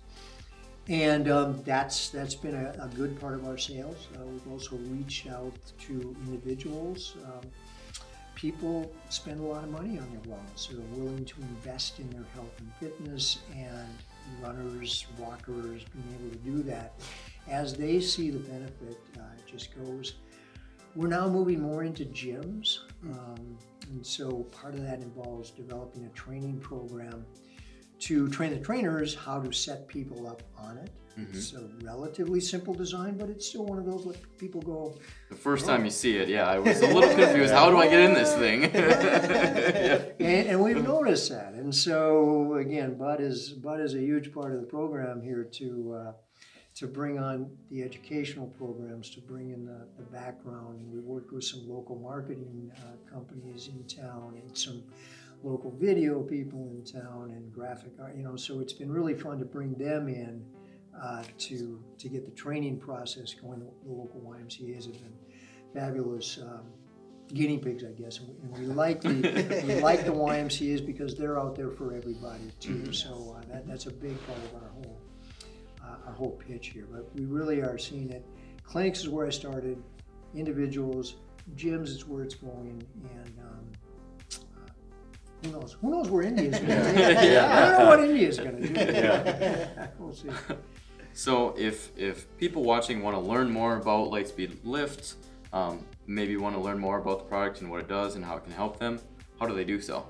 and 0.89 1.29
um, 1.29 1.61
that's 1.63 2.09
that's 2.09 2.35
been 2.35 2.55
a, 2.55 2.75
a 2.81 2.89
good 2.95 3.19
part 3.19 3.35
of 3.35 3.47
our 3.47 3.57
sales. 3.57 4.07
Uh, 4.15 4.25
we've 4.25 4.47
also 4.51 4.75
reached 4.89 5.27
out 5.27 5.55
to 5.87 6.15
individuals. 6.27 7.15
Um, 7.25 7.49
people 8.35 8.91
spend 9.09 9.39
a 9.39 9.43
lot 9.43 9.63
of 9.63 9.69
money 9.69 9.97
on 9.99 10.09
their 10.11 10.35
wellness. 10.35 10.69
They're 10.69 10.79
willing 10.97 11.25
to 11.25 11.41
invest 11.41 11.99
in 11.99 12.09
their 12.09 12.25
health 12.33 12.53
and 12.59 12.71
fitness, 12.79 13.39
and 13.55 13.87
runners, 14.41 15.05
walkers, 15.17 15.83
being 15.93 16.15
able 16.19 16.31
to 16.31 16.37
do 16.37 16.63
that 16.63 16.93
as 17.47 17.75
they 17.75 17.99
see 17.99 18.29
the 18.29 18.39
benefit, 18.39 18.97
uh, 19.17 19.21
it 19.37 19.51
just 19.51 19.75
goes. 19.75 20.15
We're 20.95 21.07
now 21.07 21.27
moving 21.27 21.61
more 21.61 21.83
into 21.83 22.05
gyms, 22.05 22.79
um, 23.03 23.57
and 23.89 24.05
so 24.05 24.43
part 24.43 24.75
of 24.75 24.83
that 24.83 24.99
involves 24.99 25.49
developing 25.49 26.05
a 26.05 26.09
training 26.09 26.59
program 26.59 27.25
to 28.07 28.27
train 28.29 28.51
the 28.51 28.59
trainers 28.59 29.15
how 29.15 29.39
to 29.39 29.51
set 29.53 29.87
people 29.87 30.27
up 30.27 30.43
on 30.57 30.77
it. 30.77 30.89
It's 31.15 31.53
a 31.53 31.69
relatively 31.83 32.39
simple 32.39 32.73
design, 32.73 33.17
but 33.17 33.29
it's 33.29 33.47
still 33.47 33.65
one 33.65 33.77
of 33.77 33.85
those 33.85 34.03
that 34.05 34.37
people 34.39 34.61
go, 34.61 34.97
The 35.29 35.35
first 35.35 35.67
time 35.67 35.85
you 35.85 35.91
see 35.91 36.17
it, 36.17 36.27
yeah, 36.27 36.47
I 36.47 36.57
was 36.57 36.81
a 36.81 36.87
little 36.87 37.15
confused. 37.15 37.53
How 37.53 37.69
do 37.69 37.77
I 37.77 37.87
get 37.87 37.99
in 37.99 38.13
this 38.13 38.33
thing? 38.33 38.63
Yeah. 38.73 40.01
and, 40.19 40.47
and 40.49 40.63
we've 40.63 40.83
noticed 40.83 41.29
that. 41.29 41.53
And 41.53 41.73
so 41.73 42.55
again, 42.55 42.95
Bud 42.97 43.21
is 43.21 43.49
Bud 43.49 43.79
is 43.79 43.93
a 43.93 43.99
huge 43.99 44.33
part 44.33 44.53
of 44.53 44.61
the 44.61 44.67
program 44.67 45.21
here 45.21 45.43
to 45.43 45.93
uh, 45.93 46.11
to 46.75 46.87
bring 46.87 47.19
on 47.19 47.51
the 47.69 47.83
educational 47.83 48.47
programs, 48.47 49.09
to 49.11 49.21
bring 49.21 49.51
in 49.51 49.65
the, 49.65 49.87
the 49.97 50.03
background. 50.03 50.79
And 50.79 50.91
we 50.91 50.99
worked 50.99 51.31
with 51.31 51.43
some 51.43 51.69
local 51.69 51.95
marketing 51.97 52.71
uh, 52.77 53.13
companies 53.13 53.67
in 53.67 53.83
town 53.83 54.41
and 54.41 54.57
some 54.57 54.83
local 55.43 55.71
video 55.71 56.21
people 56.21 56.69
in 56.71 56.83
town 56.83 57.31
and 57.35 57.53
graphic 57.53 57.91
art. 57.99 58.15
You 58.15 58.23
know, 58.23 58.35
so 58.35 58.59
it's 58.59 58.73
been 58.73 58.91
really 58.91 59.13
fun 59.13 59.39
to 59.39 59.45
bring 59.45 59.73
them 59.73 60.07
in. 60.07 60.43
Uh, 61.01 61.23
to 61.39 61.83
to 61.97 62.07
get 62.07 62.23
the 62.23 62.31
training 62.31 62.79
process 62.79 63.33
going, 63.33 63.59
the 63.59 63.91
local 63.91 64.21
YMCA's 64.21 64.85
have 64.85 64.93
been 64.93 65.13
fabulous 65.73 66.37
um, 66.37 66.65
guinea 67.33 67.57
pigs, 67.57 67.83
I 67.83 67.99
guess. 67.99 68.19
And 68.19 68.27
we, 68.29 68.35
and 68.59 68.67
we 68.69 68.73
like 68.75 69.01
the 69.01 69.09
we 69.67 69.81
like 69.81 70.05
the 70.05 70.11
YMCA's 70.11 70.81
because 70.81 71.15
they're 71.15 71.39
out 71.39 71.55
there 71.55 71.71
for 71.71 71.95
everybody 71.95 72.51
too. 72.59 72.93
So 72.93 73.35
uh, 73.35 73.43
that, 73.51 73.67
that's 73.67 73.87
a 73.87 73.91
big 73.91 74.15
part 74.27 74.37
of 74.37 74.61
our 74.61 74.69
whole 74.69 75.01
uh, 75.83 76.07
our 76.07 76.13
whole 76.13 76.39
pitch 76.47 76.67
here. 76.67 76.87
But 76.91 77.09
we 77.15 77.25
really 77.25 77.61
are 77.61 77.79
seeing 77.79 78.11
it. 78.11 78.23
Clinics 78.63 78.99
is 78.99 79.09
where 79.09 79.25
I 79.25 79.31
started. 79.31 79.81
Individuals, 80.35 81.15
gyms 81.55 81.87
is 81.87 82.07
where 82.07 82.23
it's 82.23 82.35
going, 82.35 82.83
and. 83.15 83.39
Um, 83.39 83.82
who 85.43 85.51
knows? 85.51 85.77
Who 85.81 85.91
knows 85.91 86.09
where 86.09 86.23
India's 86.23 86.59
going 86.59 86.67
to 86.67 86.93
take 86.93 87.17
it? 87.17 87.37
I 87.37 87.59
don't 87.59 87.79
know 87.79 87.87
what 87.87 87.99
India's 87.99 88.37
going 88.37 88.61
to 88.61 88.67
do. 88.67 89.87
we'll 89.99 90.13
see. 90.13 90.29
So 91.13 91.53
if 91.57 91.91
if 91.97 92.25
people 92.37 92.63
watching 92.63 93.01
want 93.01 93.15
to 93.15 93.21
learn 93.21 93.51
more 93.51 93.77
about 93.77 94.09
Lightspeed 94.09 94.57
Lift, 94.63 95.15
um, 95.51 95.85
maybe 96.07 96.37
want 96.37 96.55
to 96.55 96.61
learn 96.61 96.79
more 96.79 96.97
about 96.97 97.19
the 97.19 97.25
product 97.25 97.61
and 97.61 97.69
what 97.69 97.81
it 97.81 97.87
does 97.87 98.15
and 98.15 98.25
how 98.25 98.37
it 98.37 98.43
can 98.43 98.53
help 98.53 98.79
them, 98.79 98.99
how 99.39 99.45
do 99.45 99.53
they 99.53 99.63
do 99.63 99.79
so? 99.79 100.07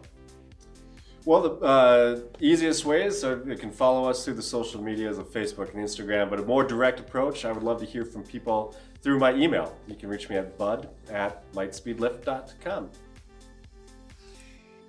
Well, 1.26 1.42
the 1.42 1.66
uh, 1.66 2.20
easiest 2.42 2.84
way 2.84 3.06
is 3.06 3.20
so 3.20 3.42
you 3.46 3.56
can 3.56 3.72
follow 3.72 4.10
us 4.10 4.26
through 4.26 4.34
the 4.34 4.42
social 4.42 4.82
medias 4.82 5.18
of 5.18 5.32
Facebook 5.32 5.74
and 5.74 5.84
Instagram, 5.84 6.30
but 6.30 6.40
a 6.40 6.44
more 6.44 6.66
direct 6.66 7.00
approach, 7.00 7.46
I 7.46 7.52
would 7.54 7.64
love 7.64 7.80
to 7.80 7.86
hear 7.86 8.04
from 8.04 8.24
people 8.24 8.76
through 9.02 9.20
my 9.20 9.34
email. 9.34 9.78
You 9.88 9.96
can 9.96 10.10
reach 10.10 10.30
me 10.30 10.36
at 10.36 10.58
bud 10.58 10.90
at 11.10 11.50
lightspeedlift.com. 11.54 12.90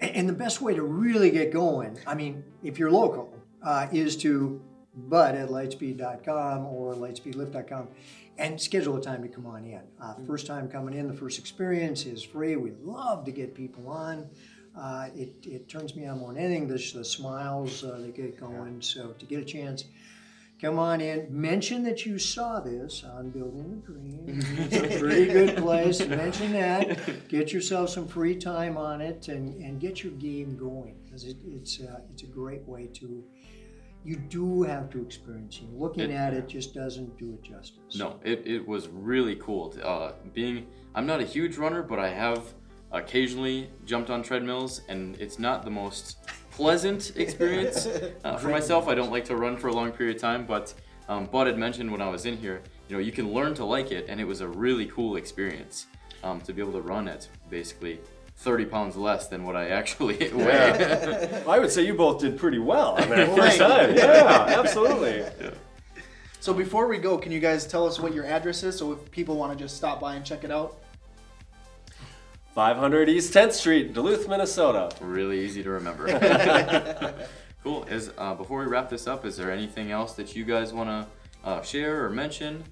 And, 0.01 0.29
the 0.29 0.35
best 0.35 0.61
way 0.61 0.75
to 0.75 0.83
really 0.83 1.31
get 1.31 1.53
going, 1.53 1.99
I 2.07 2.15
mean, 2.15 2.45
if 2.63 2.79
you're 2.79 2.91
local, 2.91 3.33
uh, 3.63 3.89
is 3.93 4.17
to 4.19 4.61
bud 4.95 5.35
at 5.35 5.49
lightspeed.com 5.49 6.67
or 6.67 6.95
lightspeedlift.com 6.95 7.89
and 8.39 8.61
schedule 8.61 8.97
a 8.97 9.01
time 9.01 9.23
to 9.23 9.29
come 9.29 9.47
on 9.47 9.65
in. 9.65 9.81
Uh, 10.01 10.15
first 10.27 10.47
time 10.47 10.69
coming 10.69 10.95
in, 10.95 11.07
the 11.07 11.15
first 11.15 11.39
experience 11.39 12.07
is 12.07 12.23
free. 12.23 12.57
We 12.57 12.73
love 12.83 13.25
to 13.25 13.33
get 13.33 13.55
people 13.55 13.89
on. 13.89 14.29
Uh, 14.77 15.09
it, 15.15 15.35
it 15.47 15.69
turns 15.69 15.95
me 15.95 16.07
on 16.07 16.19
more 16.19 16.33
than 16.33 16.43
anything. 16.43 16.67
The, 16.67 16.93
the 16.95 17.05
smiles 17.05 17.85
uh, 17.85 17.99
that 17.99 18.15
get 18.15 18.39
going. 18.39 18.83
So 18.83 19.15
to 19.19 19.25
get 19.25 19.41
a 19.41 19.45
chance, 19.45 19.85
come 20.65 20.79
on 20.79 21.01
in. 21.01 21.27
Mention 21.31 21.83
that 21.85 22.07
you 22.07 22.19
saw 22.19 22.59
this 22.61 23.05
on 23.05 23.31
Building 23.31 23.83
the 23.87 23.93
Dream. 23.93 24.25
It's 24.71 24.97
a 24.97 24.99
pretty 24.99 25.27
good 25.27 25.57
place. 25.65 26.01
Mention 26.07 26.53
that. 26.53 27.29
Get 27.29 27.53
yourself 27.53 27.91
some 27.91 28.09
free 28.09 28.37
time 28.37 28.77
on 28.79 29.01
it 29.01 29.29
and, 29.29 29.55
and 29.63 29.79
get 29.79 30.03
your 30.03 30.13
game 30.15 30.57
going 30.57 30.97
because 31.05 31.25
it, 31.25 31.37
it's 31.47 31.81
uh, 31.81 32.01
it's 32.13 32.23
a 32.23 32.27
great 32.27 32.63
way 32.67 32.87
to. 32.95 33.23
You 34.07 34.17
do 34.17 34.63
have 34.65 34.91
to 34.91 35.01
experience 35.03 35.61
it. 35.63 35.73
Looking 35.79 36.11
It- 36.11 36.15
at 36.15 36.35
it 36.35 36.49
just 36.49 36.75
doesn't 36.75 37.17
do 37.19 37.35
it 37.35 37.43
justice. 37.43 37.97
No, 37.97 38.19
it, 38.23 38.43
it 38.47 38.67
was 38.67 38.89
really 38.89 39.37
cool. 39.37 39.75
Uh, 39.83 40.13
being, 40.35 40.67
I'm 40.95 41.07
not 41.07 41.21
a 41.21 41.25
huge 41.25 41.57
runner, 41.57 41.83
but 41.83 41.99
I 41.99 42.09
have 42.11 42.53
occasionally 42.93 43.71
jumped 43.87 44.11
on 44.11 44.23
treadmills, 44.23 44.83
and 44.91 45.17
it's 45.17 45.39
not 45.39 45.65
the 45.65 45.71
most 45.71 46.19
pleasant 46.55 47.13
experience. 47.17 47.87
Uh, 48.25 48.39
for 48.39 48.49
myself, 48.49 48.89
I 48.89 48.95
don't 48.95 49.11
like 49.11 49.27
to 49.27 49.37
run 49.37 49.57
for 49.57 49.69
a 49.69 49.73
long 49.73 49.93
period 49.93 50.17
of 50.17 50.23
time, 50.23 50.47
but 50.47 50.73
um, 51.09 51.27
Bud 51.27 51.47
had 51.47 51.59
mentioned 51.59 51.93
when 51.93 52.01
I 52.01 52.09
was 52.09 52.25
in 52.25 52.39
here, 52.39 52.63
you 52.89 52.97
know, 52.97 53.03
you 53.03 53.13
can 53.13 53.35
learn 53.35 53.55
to 53.57 53.65
like 53.65 53.93
it, 53.93 54.07
and 54.09 54.19
it 54.19 54.25
was 54.25 54.41
a 54.41 54.49
really 54.49 54.87
cool 54.87 55.17
experience 55.17 55.87
um, 56.23 56.41
to 56.43 56.55
be 56.55 56.63
able 56.63 56.73
to 56.73 56.81
run 56.81 57.07
at 57.07 57.29
basically 57.51 58.01
30 58.37 58.65
pounds 58.65 58.97
less 58.97 59.29
than 59.29 59.45
what 59.45 59.57
I 59.57 59.69
actually 59.81 60.17
weigh. 60.33 60.33
Yeah. 60.35 61.43
I 61.47 61.59
would 61.59 61.71
say 61.71 61.87
you 61.87 61.95
both 61.95 62.21
did 62.21 62.39
pretty 62.39 62.59
well 62.59 62.93
on 62.93 63.11
that 63.11 63.37
first 63.37 63.59
time. 63.59 63.95
Yeah, 63.95 64.55
absolutely. 64.59 65.25
So 66.41 66.55
before 66.55 66.87
we 66.87 66.99
go, 66.99 67.19
can 67.19 67.31
you 67.33 67.41
guys 67.41 67.67
tell 67.67 67.87
us 67.87 67.99
what 68.01 68.15
your 68.15 68.25
address 68.25 68.63
is 68.63 68.79
so 68.79 68.93
if 68.93 69.11
people 69.11 69.37
want 69.37 69.53
to 69.53 69.65
just 69.65 69.77
stop 69.77 70.01
by 70.01 70.15
and 70.15 70.25
check 70.25 70.45
it 70.45 70.51
out? 70.51 70.77
500 72.55 73.09
East 73.09 73.35
10th 73.35 73.53
Street, 73.53 73.93
Duluth, 73.93 74.29
Minnesota. 74.29 74.89
really 75.01 75.45
easy 75.45 75.63
to 75.65 75.71
remember. 75.71 76.07
cool. 77.65 77.83
Is 77.85 78.13
uh, 78.17 78.35
before 78.35 78.61
we 78.61 78.67
wrap 78.67 78.89
this 78.89 79.09
up, 79.09 79.25
is 79.25 79.37
there 79.37 79.51
anything 79.51 79.91
else 79.91 80.13
that 80.13 80.37
you 80.37 80.45
guys 80.45 80.73
want 80.73 80.89
to 80.89 81.49
uh, 81.49 81.63
share 81.63 82.05
or 82.05 82.11
mention? 82.11 82.63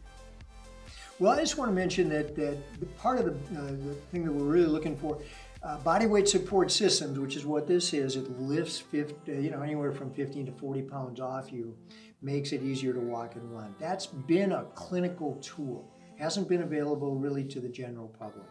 Well, 1.19 1.33
I 1.33 1.41
just 1.41 1.59
want 1.59 1.69
to 1.69 1.75
mention 1.75 2.09
that, 2.11 2.37
that 2.37 2.59
the 2.79 2.87
part 2.87 3.19
of 3.19 3.25
the, 3.25 3.61
uh, 3.61 3.67
the 3.67 3.95
thing 4.13 4.25
that 4.25 4.33
we're 4.33 4.45
really 4.45 4.67
looking 4.67 4.97
for, 4.97 5.19
uh, 5.65 5.79
body 5.79 6.07
weight 6.07 6.29
support 6.29 6.71
systems, 6.71 7.19
which 7.19 7.37
is 7.37 7.45
what 7.45 7.67
this 7.67 7.93
is, 7.93 8.17
it 8.17 8.31
lifts 8.41 8.79
50, 8.79 9.33
uh, 9.33 9.39
you 9.39 9.51
know 9.51 9.63
anywhere 9.63 9.93
from 9.93 10.13
15 10.13 10.47
to 10.47 10.53
40 10.53 10.83
pounds 10.83 11.21
off 11.21 11.53
you, 11.53 11.77
makes 12.23 12.53
it 12.53 12.63
easier 12.63 12.93
to 12.93 13.01
walk 13.01 13.35
and 13.35 13.53
run. 13.53 13.75
That's 13.81 14.07
been 14.07 14.53
a 14.53 14.65
clinical 14.75 15.37
tool. 15.43 15.93
Hasn't 16.19 16.49
been 16.49 16.63
available 16.63 17.17
really 17.17 17.45
to 17.45 17.61
the 17.61 17.69
general 17.69 18.09
public, 18.19 18.49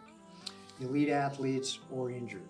elite 0.82 1.10
athletes 1.10 1.80
or 1.92 2.12
injured. 2.12 2.48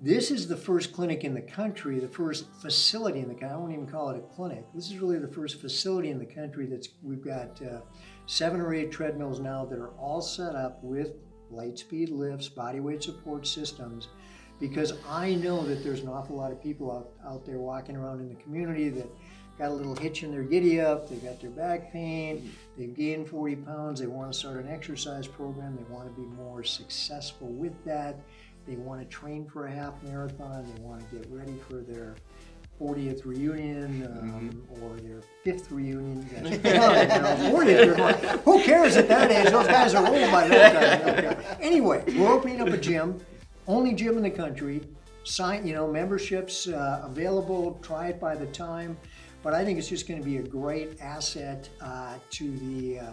This 0.00 0.30
is 0.30 0.46
the 0.46 0.56
first 0.56 0.92
clinic 0.92 1.24
in 1.24 1.34
the 1.34 1.40
country, 1.40 1.98
the 1.98 2.06
first 2.06 2.46
facility 2.62 3.18
in 3.18 3.26
the 3.26 3.34
country. 3.34 3.48
I 3.48 3.56
won't 3.56 3.72
even 3.72 3.86
call 3.88 4.10
it 4.10 4.18
a 4.18 4.34
clinic. 4.34 4.64
This 4.72 4.90
is 4.92 4.98
really 4.98 5.18
the 5.18 5.26
first 5.26 5.60
facility 5.60 6.10
in 6.10 6.20
the 6.20 6.24
country 6.24 6.66
that's 6.66 6.88
we've 7.02 7.24
got 7.24 7.60
uh, 7.60 7.80
seven 8.26 8.60
or 8.60 8.72
eight 8.72 8.92
treadmills 8.92 9.40
now 9.40 9.64
that 9.64 9.78
are 9.78 9.90
all 9.98 10.20
set 10.20 10.54
up 10.54 10.78
with 10.84 11.14
light 11.50 11.78
speed 11.78 12.10
lifts, 12.10 12.48
body 12.48 12.78
weight 12.78 13.02
support 13.02 13.44
systems. 13.44 14.06
Because 14.60 14.92
I 15.08 15.34
know 15.34 15.64
that 15.64 15.82
there's 15.82 16.00
an 16.00 16.08
awful 16.08 16.36
lot 16.36 16.52
of 16.52 16.62
people 16.62 16.92
out, 16.92 17.10
out 17.28 17.44
there 17.44 17.58
walking 17.58 17.96
around 17.96 18.20
in 18.20 18.28
the 18.28 18.34
community 18.36 18.90
that 18.90 19.08
got 19.58 19.70
a 19.70 19.74
little 19.74 19.96
hitch 19.96 20.22
in 20.22 20.30
their 20.30 20.42
giddy 20.42 20.80
up, 20.80 21.08
they've 21.08 21.22
got 21.22 21.40
their 21.40 21.50
back 21.50 21.92
pain, 21.92 22.52
they've 22.76 22.94
gained 22.94 23.28
40 23.28 23.56
pounds, 23.56 24.00
they 24.00 24.06
want 24.06 24.32
to 24.32 24.38
start 24.38 24.56
an 24.56 24.68
exercise 24.70 25.26
program, 25.26 25.76
they 25.76 25.92
want 25.92 26.06
to 26.06 26.20
be 26.20 26.26
more 26.36 26.62
successful 26.62 27.48
with 27.48 27.84
that. 27.84 28.16
They 28.68 28.76
want 28.76 29.00
to 29.00 29.06
train 29.06 29.46
for 29.46 29.66
a 29.66 29.70
half 29.70 29.94
marathon. 30.02 30.70
They 30.74 30.82
want 30.82 31.00
to 31.00 31.16
get 31.16 31.26
ready 31.30 31.58
for 31.66 31.76
their 31.76 32.16
40th 32.78 33.24
reunion 33.24 34.04
um, 34.04 34.62
or 34.82 34.96
their 35.00 35.22
fifth 35.42 35.70
reunion. 35.72 36.22
You 36.44 36.58
guys 36.58 37.14
you 37.14 37.22
know, 37.22 37.58
40th, 37.58 38.40
who 38.42 38.62
cares 38.62 38.96
at 38.96 39.08
that 39.08 39.30
age? 39.30 39.50
Those 39.50 39.66
guys 39.66 39.94
are 39.94 40.06
old 40.06 40.30
by 40.30 40.48
that 40.48 41.34
time. 41.36 41.58
Anyway, 41.62 42.04
we're 42.16 42.30
opening 42.30 42.60
up 42.60 42.68
a 42.68 42.76
gym, 42.76 43.18
only 43.66 43.94
gym 43.94 44.18
in 44.18 44.22
the 44.22 44.30
country. 44.30 44.82
Sign, 45.24 45.66
you 45.66 45.74
know, 45.74 45.90
memberships 45.90 46.68
uh, 46.68 47.02
available. 47.04 47.78
Try 47.82 48.08
it 48.08 48.20
by 48.20 48.34
the 48.34 48.46
time. 48.46 48.96
But 49.48 49.54
I 49.54 49.64
think 49.64 49.78
it's 49.78 49.88
just 49.88 50.06
going 50.06 50.20
to 50.20 50.26
be 50.26 50.36
a 50.36 50.42
great 50.42 51.00
asset 51.00 51.70
uh, 51.80 52.16
to 52.32 52.50
the 52.58 52.98
uh, 52.98 53.12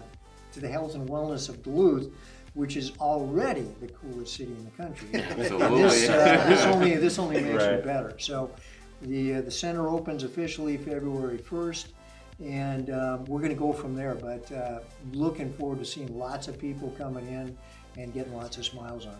to 0.51 0.59
the 0.59 0.67
health 0.67 0.95
and 0.95 1.07
wellness 1.07 1.47
of 1.47 1.63
Duluth, 1.63 2.11
which 2.55 2.75
is 2.75 2.91
already 2.99 3.65
the 3.79 3.87
coolest 3.87 4.35
city 4.35 4.51
in 4.51 4.65
the 4.65 4.71
country. 4.71 5.07
Absolutely. 5.13 5.81
This, 5.83 6.09
uh, 6.09 6.45
this 6.49 6.61
only 6.65 6.95
this 6.97 7.19
only 7.19 7.39
makes 7.41 7.63
Right. 7.63 7.75
it 7.75 7.85
better. 7.85 8.19
So, 8.19 8.51
the 9.01 9.35
uh, 9.35 9.41
the 9.43 9.49
center 9.49 9.87
opens 9.87 10.23
officially 10.25 10.75
February 10.75 11.37
first, 11.37 11.93
and 12.43 12.89
um, 12.89 13.23
we're 13.23 13.39
going 13.39 13.53
to 13.53 13.57
go 13.57 13.71
from 13.71 13.95
there. 13.95 14.15
But 14.15 14.51
uh, 14.51 14.79
looking 15.13 15.53
forward 15.53 15.79
to 15.79 15.85
seeing 15.85 16.19
lots 16.19 16.49
of 16.49 16.59
people 16.59 16.93
coming 16.97 17.29
in 17.29 17.57
and 17.97 18.13
getting 18.13 18.35
lots 18.35 18.57
of 18.57 18.65
smiles 18.65 19.05
on. 19.05 19.15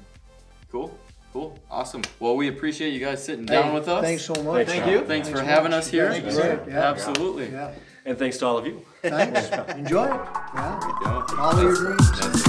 Cool. 0.70 0.94
Cool. 1.36 1.60
Awesome. 1.70 2.02
Well, 2.22 2.38
we 2.38 2.48
appreciate 2.48 2.94
you 2.94 3.02
guys 3.02 3.22
sitting 3.22 3.46
down 3.46 3.74
with 3.74 3.90
us. 3.90 4.02
Thanks 4.02 4.24
so 4.24 4.36
much. 4.36 4.68
Thanks, 4.68 4.72
Thank 4.72 4.86
you. 4.90 5.06
Thanks, 5.06 5.28
for 5.28 5.40
so 5.40 5.44
having 5.44 5.72
much. 5.72 5.80
us 5.80 5.90
here. 5.90 6.14
You 6.14 6.22
guys 6.22 6.38
are 6.40 6.56
great. 6.56 6.74
Yeah. 6.74 6.90
Absolutely. 6.92 7.52
Yeah. 7.52 7.74
And 8.06 8.18
thanks 8.18 8.38
to 8.38 8.46
all 8.46 8.58
of 8.58 8.66
you. 8.66 8.86
Thanks. 9.02 9.50
Enjoy 9.76 10.06
it. 10.06 10.12
Yeah. 10.56 10.96
Yeah. 11.04 11.26
Follow 11.26 11.62
your 11.64 11.76
dreams. 11.76 12.42